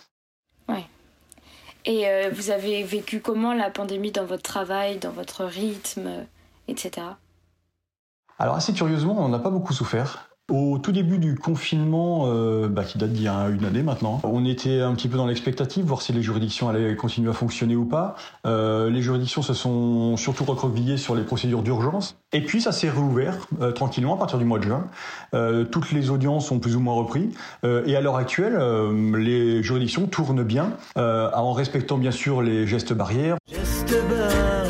Ouais. 0.68 0.84
Et 1.84 2.06
vous 2.32 2.50
avez 2.50 2.82
vécu 2.82 3.20
comment 3.20 3.52
la 3.52 3.70
pandémie 3.70 4.10
dans 4.10 4.24
votre 4.24 4.42
travail, 4.42 4.98
dans 4.98 5.10
votre 5.10 5.44
rythme, 5.44 6.08
etc. 6.66 7.02
Alors 8.38 8.56
assez 8.56 8.72
curieusement, 8.72 9.16
on 9.18 9.28
n'a 9.28 9.38
pas 9.38 9.50
beaucoup 9.50 9.72
souffert. 9.72 10.28
Au 10.50 10.76
tout 10.76 10.92
début 10.92 11.16
du 11.16 11.36
confinement, 11.36 12.24
euh, 12.26 12.68
bah, 12.68 12.84
qui 12.84 12.98
date 12.98 13.12
d'il 13.12 13.22
y 13.22 13.28
a 13.28 13.48
une 13.48 13.64
année 13.64 13.82
maintenant, 13.82 14.20
on 14.24 14.44
était 14.44 14.80
un 14.80 14.94
petit 14.94 15.08
peu 15.08 15.16
dans 15.16 15.26
l'expectative, 15.26 15.86
voir 15.86 16.02
si 16.02 16.12
les 16.12 16.20
juridictions 16.20 16.68
allaient 16.68 16.96
continuer 16.96 17.30
à 17.30 17.32
fonctionner 17.32 17.76
ou 17.76 17.86
pas. 17.86 18.14
Euh, 18.46 18.90
les 18.90 19.00
juridictions 19.00 19.40
se 19.40 19.54
sont 19.54 20.18
surtout 20.18 20.44
recroquevillées 20.44 20.98
sur 20.98 21.14
les 21.14 21.22
procédures 21.22 21.62
d'urgence. 21.62 22.18
Et 22.32 22.42
puis 22.42 22.60
ça 22.60 22.72
s'est 22.72 22.90
réouvert 22.90 23.46
euh, 23.62 23.72
tranquillement 23.72 24.16
à 24.16 24.18
partir 24.18 24.38
du 24.38 24.44
mois 24.44 24.58
de 24.58 24.64
juin. 24.64 24.84
toutes 25.70 25.92
les 25.92 26.10
audiences 26.10 26.50
ont 26.50 26.58
plus 26.58 26.76
ou 26.76 26.80
moins 26.80 26.94
repris. 26.94 27.30
et 27.64 27.96
à 27.96 28.02
l'heure 28.02 28.16
actuelle, 28.16 28.58
les 29.16 29.62
juridictions 29.62 30.06
tournent 30.06 30.42
bien, 30.42 30.72
en 30.96 31.52
respectant 31.52 31.96
bien 31.96 32.10
sûr 32.10 32.42
les 32.42 32.66
gestes 32.66 32.92
barrières. 32.92 33.36
Gestes 33.50 33.96
barrières 34.10 34.63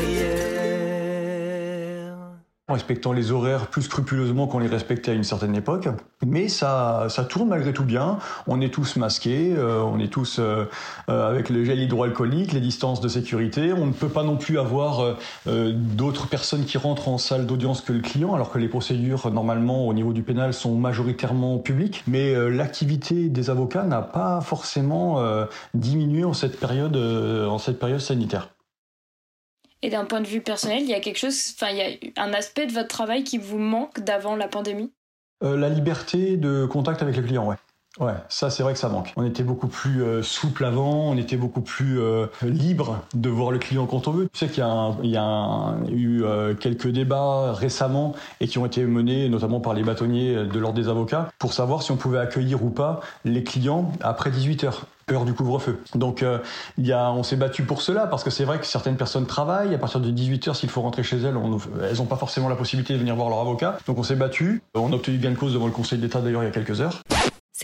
en 2.67 2.73
respectant 2.73 3.13
les 3.13 3.31
horaires 3.31 3.67
plus 3.67 3.83
scrupuleusement 3.83 4.47
qu'on 4.47 4.57
les 4.57 4.67
respectait 4.67 5.11
à 5.11 5.13
une 5.13 5.23
certaine 5.23 5.55
époque. 5.55 5.87
Mais 6.25 6.47
ça, 6.47 7.05
ça 7.09 7.23
tourne 7.23 7.49
malgré 7.49 7.73
tout 7.73 7.83
bien. 7.83 8.17
On 8.47 8.59
est 8.59 8.73
tous 8.73 8.95
masqués, 8.95 9.53
euh, 9.55 9.81
on 9.81 9.99
est 9.99 10.07
tous 10.07 10.39
euh, 10.39 10.65
euh, 11.09 11.29
avec 11.29 11.51
le 11.51 11.63
gel 11.63 11.79
hydroalcoolique, 11.79 12.53
les 12.53 12.61
distances 12.61 13.01
de 13.01 13.07
sécurité. 13.07 13.71
On 13.71 13.85
ne 13.85 13.91
peut 13.91 14.09
pas 14.09 14.23
non 14.23 14.35
plus 14.35 14.57
avoir 14.57 15.17
d'autres 15.45 16.27
personnes 16.27 16.65
qui 16.65 16.79
rentrent 16.79 17.07
en 17.07 17.19
salle 17.19 17.45
d'audience 17.45 17.81
que 17.81 17.93
le 17.93 17.99
client, 17.99 18.33
alors 18.33 18.51
que 18.51 18.57
les 18.57 18.67
procédures 18.67 19.29
normalement 19.31 19.87
au 19.87 19.93
niveau 19.93 20.13
du 20.13 20.23
pénal 20.23 20.53
sont 20.53 20.73
majoritairement 20.75 21.59
publiques. 21.59 22.03
Mais 22.07 22.33
l'activité 22.49 23.29
des 23.29 23.49
avocats 23.49 23.83
n'a 23.83 24.01
pas 24.01 24.41
forcément 24.41 25.23
diminué 25.73 26.23
en 26.23 26.33
cette 26.33 26.59
période, 26.59 26.95
en 26.95 27.57
cette 27.57 27.79
période 27.79 27.99
sanitaire. 27.99 28.54
Et 29.85 29.89
d'un 29.91 30.05
point 30.05 30.19
de 30.19 30.25
vue 30.25 30.41
personnel, 30.41 30.81
il 30.81 30.89
y 30.89 30.95
a 30.95 30.99
quelque 30.99 31.19
chose, 31.19 31.53
enfin, 31.53 31.71
il 31.71 32.11
un 32.17 32.33
aspect 32.33 32.65
de 32.65 32.71
votre 32.71 32.87
travail 32.87 33.23
qui 33.23 33.37
vous 33.37 33.59
manque 33.59 33.99
d'avant 33.99 34.35
la 34.35 34.47
pandémie? 34.47 34.91
Euh, 35.43 35.55
La 35.55 35.69
liberté 35.69 36.37
de 36.37 36.65
contact 36.65 37.03
avec 37.03 37.15
les 37.15 37.21
clients, 37.21 37.47
ouais. 37.47 37.57
Ouais, 37.99 38.13
ça 38.29 38.49
c'est 38.49 38.63
vrai 38.63 38.73
que 38.73 38.79
ça 38.79 38.89
manque. 38.89 39.13
On 39.15 39.25
était 39.25 39.43
beaucoup 39.43 39.67
plus 39.67 40.03
euh, 40.03 40.21
souple 40.21 40.65
avant, 40.65 41.09
on 41.09 41.17
était 41.17 41.37
beaucoup 41.37 41.61
plus 41.61 41.99
euh, 41.99 42.27
libre 42.41 42.99
de 43.13 43.29
voir 43.29 43.51
le 43.51 43.59
client 43.59 43.85
quand 43.85 44.07
on 44.07 44.11
veut. 44.11 44.27
Tu 44.33 44.39
sais 44.39 44.47
qu'il 44.47 44.59
y 44.59 44.67
a, 44.67 44.91
il 45.01 45.09
y 45.09 45.17
a 45.17 45.75
eu 45.89 46.23
quelques 46.59 46.87
débats 46.87 47.53
récemment 47.53 48.13
et 48.41 48.47
qui 48.47 48.57
ont 48.57 48.65
été 48.65 48.83
menés 48.85 49.29
notamment 49.29 49.59
par 49.59 49.73
les 49.73 49.83
bâtonniers 49.83 50.45
de 50.45 50.59
l'ordre 50.59 50.79
des 50.79 50.89
avocats 50.89 51.29
pour 51.39 51.53
savoir 51.53 51.83
si 51.83 51.91
on 51.91 51.97
pouvait 51.97 52.19
accueillir 52.19 52.63
ou 52.63 52.69
pas 52.69 52.99
les 53.23 53.43
clients 53.43 53.91
après 54.01 54.31
18 54.31 54.63
heures 54.65 54.85
heure 55.11 55.25
du 55.25 55.33
couvre-feu. 55.33 55.79
Donc 55.93 56.23
euh, 56.23 56.39
il 56.77 56.85
y 56.87 56.93
a, 56.93 57.11
on 57.11 57.23
s'est 57.23 57.35
battu 57.35 57.63
pour 57.63 57.81
cela 57.81 58.07
parce 58.07 58.23
que 58.23 58.29
c'est 58.29 58.43
vrai 58.43 58.59
que 58.59 58.65
certaines 58.65 58.97
personnes 58.97 59.25
travaillent 59.25 59.75
à 59.75 59.77
partir 59.77 59.99
de 59.99 60.09
18 60.09 60.47
heures 60.47 60.55
s'il 60.55 60.69
faut 60.69 60.81
rentrer 60.81 61.03
chez 61.03 61.17
elles, 61.17 61.35
elles 61.83 61.97
n'ont 61.97 62.05
pas 62.05 62.15
forcément 62.15 62.49
la 62.49 62.55
possibilité 62.55 62.93
de 62.93 62.99
venir 62.99 63.15
voir 63.15 63.29
leur 63.29 63.39
avocat. 63.39 63.77
Donc 63.87 63.97
on 63.97 64.03
s'est 64.03 64.15
battu, 64.15 64.61
on 64.73 64.91
a 64.91 64.95
obtenu 64.95 65.17
gain 65.17 65.31
de 65.31 65.35
cause 65.35 65.53
devant 65.53 65.67
le 65.67 65.71
Conseil 65.71 65.99
d'État 65.99 66.21
d'ailleurs 66.21 66.43
il 66.43 66.47
y 66.47 66.49
a 66.49 66.51
quelques 66.51 66.81
heures. 66.81 67.01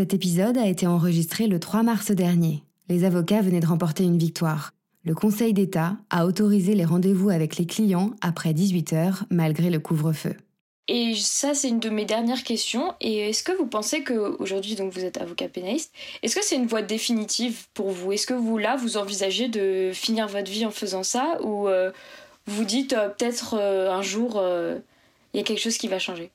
Cet 0.01 0.15
épisode 0.15 0.57
a 0.57 0.65
été 0.65 0.87
enregistré 0.87 1.45
le 1.45 1.59
3 1.59 1.83
mars 1.83 2.09
dernier. 2.09 2.63
Les 2.89 3.03
avocats 3.03 3.43
venaient 3.43 3.59
de 3.59 3.67
remporter 3.67 4.03
une 4.03 4.17
victoire. 4.17 4.73
Le 5.05 5.13
Conseil 5.13 5.53
d'État 5.53 5.95
a 6.09 6.25
autorisé 6.25 6.73
les 6.73 6.85
rendez-vous 6.85 7.29
avec 7.29 7.57
les 7.57 7.67
clients 7.67 8.09
après 8.19 8.55
18 8.55 8.93
heures 8.93 9.25
malgré 9.29 9.69
le 9.69 9.77
couvre-feu. 9.77 10.35
Et 10.87 11.13
ça, 11.13 11.53
c'est 11.53 11.69
une 11.69 11.79
de 11.79 11.91
mes 11.91 12.05
dernières 12.05 12.43
questions. 12.43 12.95
Et 12.99 13.29
est-ce 13.29 13.43
que 13.43 13.51
vous 13.51 13.67
pensez 13.67 14.03
qu'aujourd'hui, 14.03 14.73
donc 14.73 14.91
vous 14.91 15.05
êtes 15.05 15.21
avocat 15.21 15.47
pénaliste, 15.47 15.93
est-ce 16.23 16.33
que 16.33 16.43
c'est 16.43 16.55
une 16.55 16.65
voie 16.65 16.81
définitive 16.81 17.67
pour 17.75 17.91
vous? 17.91 18.11
Est-ce 18.11 18.25
que 18.25 18.33
vous, 18.33 18.57
là, 18.57 18.77
vous 18.77 18.97
envisagez 18.97 19.49
de 19.49 19.91
finir 19.93 20.27
votre 20.27 20.49
vie 20.49 20.65
en 20.65 20.71
faisant 20.71 21.03
ça? 21.03 21.37
Ou 21.43 21.67
euh, 21.67 21.91
vous 22.47 22.65
dites 22.65 22.93
euh, 22.93 23.09
peut-être 23.09 23.53
euh, 23.53 23.91
un 23.91 24.01
jour, 24.01 24.41
il 25.35 25.37
y 25.37 25.41
a 25.41 25.43
quelque 25.43 25.61
chose 25.61 25.77
qui 25.77 25.87
va 25.87 25.99
changer? 25.99 26.31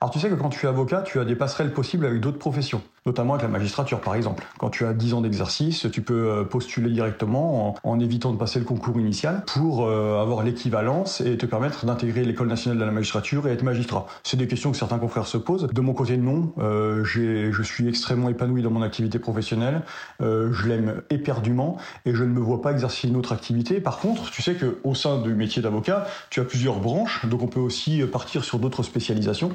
Alors 0.00 0.12
tu 0.12 0.20
sais 0.20 0.28
que 0.28 0.34
quand 0.34 0.50
tu 0.50 0.66
es 0.66 0.68
avocat, 0.68 1.02
tu 1.02 1.18
as 1.18 1.24
des 1.24 1.36
passerelles 1.36 1.72
possibles 1.72 2.04
avec 2.06 2.20
d'autres 2.20 2.38
professions, 2.38 2.82
notamment 3.06 3.34
avec 3.34 3.42
la 3.44 3.48
magistrature 3.48 4.00
par 4.00 4.14
exemple. 4.14 4.44
Quand 4.58 4.68
tu 4.68 4.84
as 4.84 4.92
10 4.92 5.14
ans 5.14 5.20
d'exercice, 5.20 5.86
tu 5.92 6.02
peux 6.02 6.28
euh, 6.28 6.44
postuler 6.44 6.90
directement 6.90 7.76
en, 7.82 8.00
évitant 8.00 8.32
de 8.32 8.36
passer 8.36 8.58
le 8.58 8.64
concours 8.64 8.98
initial 8.98 9.42
pour 9.46 9.86
euh, 9.86 10.20
avoir 10.20 10.42
l'équivalence 10.42 11.20
et 11.20 11.38
te 11.38 11.46
permettre 11.46 11.86
d'intégrer 11.86 12.24
l'école 12.24 12.48
nationale 12.48 12.78
de 12.78 12.84
la 12.84 12.90
magistrature 12.90 13.48
et 13.48 13.52
être 13.52 13.62
magistrat. 13.62 14.06
C'est 14.22 14.36
des 14.36 14.48
questions 14.48 14.72
que 14.72 14.76
certains 14.76 14.98
confrères 14.98 15.26
se 15.26 15.38
posent. 15.38 15.66
De 15.68 15.80
mon 15.80 15.94
côté, 15.94 16.16
non. 16.16 16.52
Euh, 16.58 17.04
je 17.04 17.62
suis 17.62 17.88
extrêmement 17.88 18.28
épanoui 18.28 18.62
dans 18.62 18.70
mon 18.70 18.82
activité 18.82 19.18
professionnelle. 19.18 19.82
Je 20.20 20.66
l'aime 20.66 21.02
éperdument 21.10 21.78
et 22.04 22.14
je 22.14 22.24
ne 22.24 22.30
me 22.30 22.40
vois 22.40 22.60
pas 22.60 22.72
exercer 22.72 23.08
une 23.08 23.16
autre 23.16 23.32
activité. 23.32 23.80
Par 23.80 23.98
contre, 23.98 24.30
tu 24.30 24.42
sais 24.42 24.56
qu'au 24.56 24.94
sein 24.94 25.20
du 25.20 25.34
métier 25.34 25.62
d'avocat, 25.62 26.06
tu 26.30 26.40
as 26.40 26.44
plusieurs 26.44 26.80
branches, 26.80 27.24
donc 27.26 27.42
on 27.42 27.46
peut 27.46 27.60
aussi 27.60 28.02
partir 28.04 28.44
sur 28.44 28.58
d'autres 28.58 28.82
spécialisations. 28.82 29.52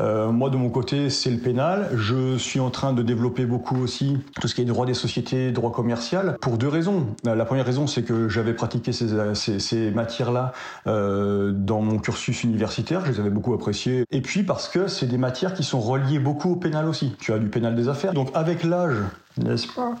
Moi, 0.00 0.50
de 0.50 0.56
mon 0.56 0.70
côté, 0.70 1.10
c'est 1.10 1.30
le 1.30 1.38
pénal. 1.38 1.90
Je 1.94 2.36
suis 2.38 2.60
en 2.60 2.70
train 2.70 2.91
de 2.92 3.02
développer 3.02 3.46
beaucoup 3.46 3.76
aussi 3.76 4.18
tout 4.40 4.48
ce 4.48 4.54
qui 4.54 4.62
est 4.62 4.64
droit 4.64 4.86
des 4.86 4.94
sociétés, 4.94 5.52
droit 5.52 5.72
commercial, 5.72 6.36
pour 6.40 6.58
deux 6.58 6.68
raisons. 6.68 7.06
La 7.24 7.44
première 7.44 7.66
raison, 7.66 7.86
c'est 7.86 8.02
que 8.02 8.28
j'avais 8.28 8.54
pratiqué 8.54 8.92
ces, 8.92 9.34
ces 9.34 9.90
matières-là 9.90 10.52
euh, 10.86 11.52
dans 11.52 11.80
mon 11.80 11.98
cursus 11.98 12.44
universitaire, 12.44 13.04
je 13.04 13.12
les 13.12 13.20
avais 13.20 13.30
beaucoup 13.30 13.54
appréciées. 13.54 14.04
Et 14.10 14.20
puis 14.20 14.42
parce 14.42 14.68
que 14.68 14.88
c'est 14.88 15.06
des 15.06 15.18
matières 15.18 15.54
qui 15.54 15.64
sont 15.64 15.80
reliées 15.80 16.18
beaucoup 16.18 16.52
au 16.52 16.56
pénal 16.56 16.88
aussi. 16.88 17.14
Tu 17.20 17.32
as 17.32 17.38
du 17.38 17.48
pénal 17.48 17.74
des 17.74 17.88
affaires. 17.88 18.12
Donc 18.12 18.30
avec 18.34 18.64
l'âge, 18.64 18.96
n'est-ce 19.38 19.66
pas 19.68 19.94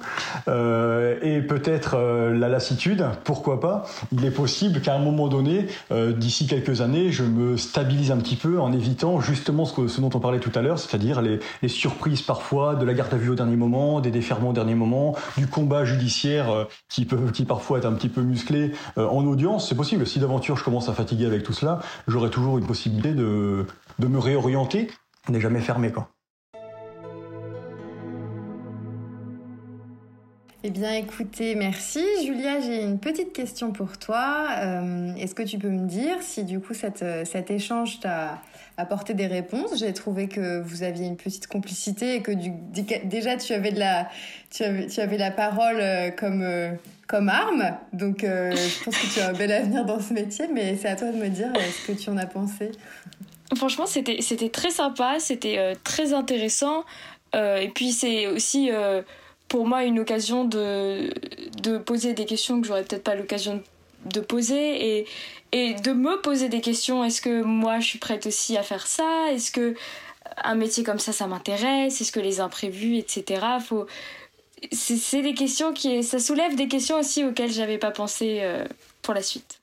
euh, 0.48 1.18
Et 1.22 1.40
peut-être 1.42 1.96
euh, 1.96 2.36
la 2.36 2.48
lassitude, 2.48 3.04
pourquoi 3.24 3.60
pas 3.60 3.84
Il 4.12 4.24
est 4.24 4.30
possible 4.30 4.80
qu'à 4.80 4.94
un 4.94 4.98
moment 4.98 5.28
donné, 5.28 5.66
euh, 5.90 6.12
d'ici 6.12 6.46
quelques 6.46 6.80
années, 6.80 7.10
je 7.10 7.24
me 7.24 7.56
stabilise 7.56 8.10
un 8.10 8.18
petit 8.18 8.36
peu 8.36 8.60
en 8.60 8.72
évitant 8.72 9.20
justement 9.20 9.64
ce, 9.64 9.74
que, 9.74 9.88
ce 9.88 10.00
dont 10.00 10.10
on 10.14 10.20
parlait 10.20 10.40
tout 10.40 10.52
à 10.54 10.62
l'heure, 10.62 10.78
c'est-à-dire 10.78 11.22
les, 11.22 11.40
les, 11.62 11.68
surprises 11.68 12.22
parfois, 12.22 12.74
de 12.74 12.84
la 12.84 12.94
garde 12.94 13.14
à 13.14 13.16
vue 13.16 13.30
au 13.30 13.34
dernier 13.34 13.56
moment, 13.56 14.00
des 14.00 14.10
déferments 14.10 14.50
au 14.50 14.54
dernier 14.54 14.74
moment, 14.74 15.16
du 15.36 15.46
combat 15.46 15.84
judiciaire 15.84 16.50
euh, 16.50 16.64
qui 16.88 17.04
peut 17.04 17.30
qui 17.32 17.44
parfois 17.44 17.78
être 17.78 17.86
un 17.86 17.92
petit 17.92 18.08
peu 18.08 18.22
musclé 18.22 18.72
euh, 18.98 19.06
en 19.06 19.24
audience. 19.26 19.68
C'est 19.68 19.74
possible. 19.74 20.06
Si 20.06 20.18
d'aventure 20.18 20.56
je 20.56 20.64
commence 20.64 20.88
à 20.88 20.92
fatiguer 20.92 21.26
avec 21.26 21.42
tout 21.42 21.52
cela, 21.52 21.80
j'aurai 22.06 22.30
toujours 22.30 22.58
une 22.58 22.66
possibilité 22.66 23.12
de, 23.12 23.66
de 23.98 24.06
me 24.06 24.18
réorienter. 24.18 24.90
N'est 25.28 25.40
jamais 25.40 25.60
fermé, 25.60 25.92
quoi. 25.92 26.08
Eh 30.64 30.70
bien, 30.70 30.92
écoutez, 30.92 31.56
merci. 31.56 32.04
Julia, 32.24 32.60
j'ai 32.60 32.82
une 32.82 33.00
petite 33.00 33.32
question 33.32 33.72
pour 33.72 33.98
toi. 33.98 34.46
Euh, 34.60 35.12
Est-ce 35.16 35.34
que 35.34 35.42
tu 35.42 35.58
peux 35.58 35.68
me 35.68 35.88
dire 35.88 36.18
si 36.20 36.44
du 36.44 36.60
coup 36.60 36.72
cette, 36.72 37.04
cet 37.24 37.50
échange 37.50 37.98
t'a 37.98 38.40
apporté 38.76 39.12
des 39.12 39.26
réponses? 39.26 39.76
J'ai 39.80 39.92
trouvé 39.92 40.28
que 40.28 40.60
vous 40.60 40.84
aviez 40.84 41.06
une 41.08 41.16
petite 41.16 41.48
complicité 41.48 42.14
et 42.14 42.22
que 42.22 42.30
déjà 43.04 43.36
tu 43.36 43.52
avais, 43.54 43.72
de 43.72 43.80
la, 43.80 44.08
tu 44.50 44.62
avais, 44.62 44.86
tu 44.86 45.00
avais 45.00 45.18
la 45.18 45.32
parole 45.32 45.80
euh, 45.80 46.10
comme, 46.12 46.42
euh, 46.42 46.70
comme 47.08 47.28
arme. 47.28 47.76
Donc, 47.92 48.22
euh, 48.22 48.52
je 48.54 48.84
pense 48.84 48.96
que 48.96 49.14
tu 49.14 49.18
as 49.18 49.30
un 49.30 49.32
bel 49.32 49.50
avenir 49.50 49.84
dans 49.84 49.98
ce 49.98 50.12
métier, 50.12 50.46
mais 50.46 50.76
c'est 50.76 50.88
à 50.88 50.94
toi 50.94 51.08
de 51.10 51.16
me 51.16 51.28
dire 51.28 51.50
ce 51.56 51.90
que 51.90 51.98
tu 51.98 52.08
en 52.08 52.16
as 52.16 52.26
pensé. 52.26 52.70
Franchement, 53.56 53.86
c'était 53.86 54.48
très 54.48 54.70
sympa, 54.70 55.16
c'était 55.18 55.58
euh, 55.58 55.74
très 55.82 56.12
intéressant. 56.12 56.84
et 57.34 57.68
puis, 57.74 57.90
c'est 57.90 58.28
aussi 58.28 58.70
pour 59.52 59.66
moi 59.66 59.84
une 59.84 60.00
occasion 60.00 60.46
de, 60.46 61.12
poser 61.84 62.14
des 62.14 62.24
questions 62.24 62.58
que 62.58 62.66
j'aurais 62.66 62.84
peut-être 62.84 63.04
pas 63.04 63.14
l'occasion 63.14 63.62
de 64.06 64.20
poser 64.20 64.96
et, 64.96 65.06
et 65.52 65.74
de 65.74 65.92
me 65.92 66.22
poser 66.22 66.48
des 66.48 66.62
questions. 66.62 67.04
Est-ce 67.04 67.20
que 67.20 67.42
moi 67.42 67.78
je 67.78 67.86
suis 67.86 67.98
prête 67.98 68.24
aussi 68.24 68.56
à 68.56 68.62
faire 68.62 68.86
ça? 68.86 69.26
Est-ce 69.30 69.52
que 69.52 69.74
un 70.42 70.54
métier 70.54 70.84
comme 70.84 70.98
ça 70.98 71.12
ça 71.12 71.26
m'intéresse? 71.26 72.00
Est-ce 72.00 72.12
que 72.12 72.18
les 72.18 72.40
imprévus, 72.40 72.96
etc. 72.96 73.44
Faut... 73.62 73.84
C'est 74.72 75.20
des 75.20 75.34
questions 75.34 75.74
qui. 75.74 76.02
Ça 76.02 76.18
soulève 76.18 76.56
des 76.56 76.66
questions 76.66 76.98
aussi 76.98 77.22
auxquelles 77.22 77.52
j'avais 77.52 77.76
pas 77.76 77.90
pensé 77.90 78.38
euh, 78.40 78.64
pour 79.02 79.12
la 79.12 79.20
suite. 79.20 79.60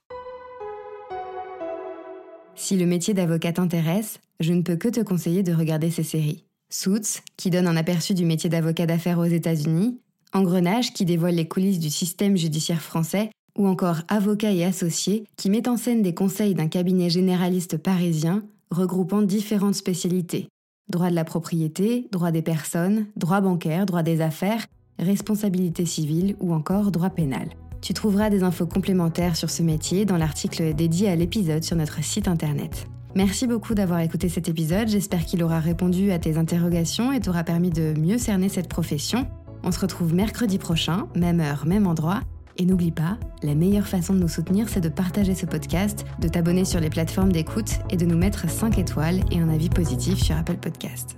Si 2.56 2.78
le 2.78 2.86
métier 2.86 3.16
d'avocat 3.16 3.54
t'intéresse, 3.54 4.20
je 4.40 4.54
ne 4.54 4.62
peux 4.62 4.76
que 4.76 4.90
te 4.90 5.00
conseiller 5.00 5.42
de 5.42 5.54
regarder 5.54 5.90
ces 5.90 6.04
séries. 6.04 6.44
Suits, 6.70 7.22
qui 7.36 7.50
donne 7.50 7.68
un 7.68 7.76
aperçu 7.76 8.14
du 8.14 8.26
métier 8.26 8.50
d'avocat 8.50 8.86
d'affaires 8.86 9.20
aux 9.20 9.26
États-Unis, 9.26 10.00
Engrenage, 10.34 10.94
qui 10.94 11.06
dévoile 11.06 11.36
les 11.36 11.48
coulisses 11.48 11.80
du 11.80 11.90
système 11.90 12.38
judiciaire 12.38 12.82
français, 12.82 13.32
ou 13.58 13.68
encore 13.68 14.02
Avocat 14.08 14.52
et 14.52 14.64
associés, 14.64 15.26
qui 15.36 15.50
met 15.50 15.68
en 15.68 15.78
scène 15.78 16.04
des 16.04 16.14
conseils 16.14 16.54
d'un 16.54 16.68
cabinet 16.68 17.10
généraliste 17.10 17.78
parisien 17.78 18.44
regroupant 18.70 19.24
différentes 19.24 19.76
spécialités. 19.76 20.48
Droit 20.90 21.10
de 21.10 21.16
la 21.16 21.26
propriété, 21.26 22.08
droit 22.12 22.32
des 22.32 22.44
personnes, 22.44 23.08
droit 23.16 23.42
bancaire, 23.42 23.86
droit 23.86 24.04
des 24.04 24.22
affaires, 24.22 24.66
responsabilité 25.00 25.86
civile 25.86 26.36
ou 26.40 26.54
encore 26.54 26.92
droit 26.92 27.10
pénal. 27.10 27.50
Tu 27.82 27.94
trouveras 27.94 28.30
des 28.30 28.44
infos 28.44 28.68
complémentaires 28.68 29.36
sur 29.36 29.50
ce 29.50 29.64
métier 29.64 30.06
dans 30.06 30.18
l'article 30.18 30.76
dédié 30.76 31.10
à 31.10 31.16
l'épisode 31.16 31.64
sur 31.64 31.76
notre 31.76 32.04
site 32.04 32.28
internet. 32.28 32.88
Merci 33.16 33.48
beaucoup 33.48 33.74
d'avoir 33.74 34.02
écouté 34.02 34.30
cet 34.30 34.50
épisode, 34.50 34.88
j'espère 34.88 35.26
qu'il 35.26 35.44
aura 35.44 35.60
répondu 35.60 36.12
à 36.12 36.20
tes 36.20 36.38
interrogations 36.38 37.12
et 37.12 37.20
t'aura 37.20 37.44
permis 37.44 37.72
de 37.72 37.94
mieux 38.00 38.20
cerner 38.20 38.50
cette 38.50 38.70
profession. 38.70 39.28
On 39.64 39.72
se 39.72 39.80
retrouve 39.80 40.14
mercredi 40.14 40.60
prochain, 40.60 41.08
même 41.16 41.40
heure, 41.40 41.66
même 41.66 41.88
endroit. 41.88 42.22
Et 42.58 42.66
n'oublie 42.66 42.92
pas, 42.92 43.18
la 43.42 43.56
meilleure 43.56 43.88
façon 43.88 44.14
de 44.14 44.20
nous 44.20 44.28
soutenir, 44.28 44.68
c'est 44.70 44.82
de 44.82 44.90
partager 44.90 45.34
ce 45.34 45.46
podcast, 45.46 46.06
de 46.20 46.28
t'abonner 46.28 46.66
sur 46.66 46.82
les 46.82 46.90
plateformes 46.90 47.32
d'écoute 47.32 47.80
et 47.90 47.98
de 47.98 48.06
nous 48.06 48.18
mettre 48.18 48.50
5 48.50 48.78
étoiles 48.78 49.22
et 49.32 49.40
un 49.40 49.50
avis 49.50 49.70
positif 49.70 50.20
sur 50.20 50.38
Apple 50.38 50.58
Podcast. 50.58 51.18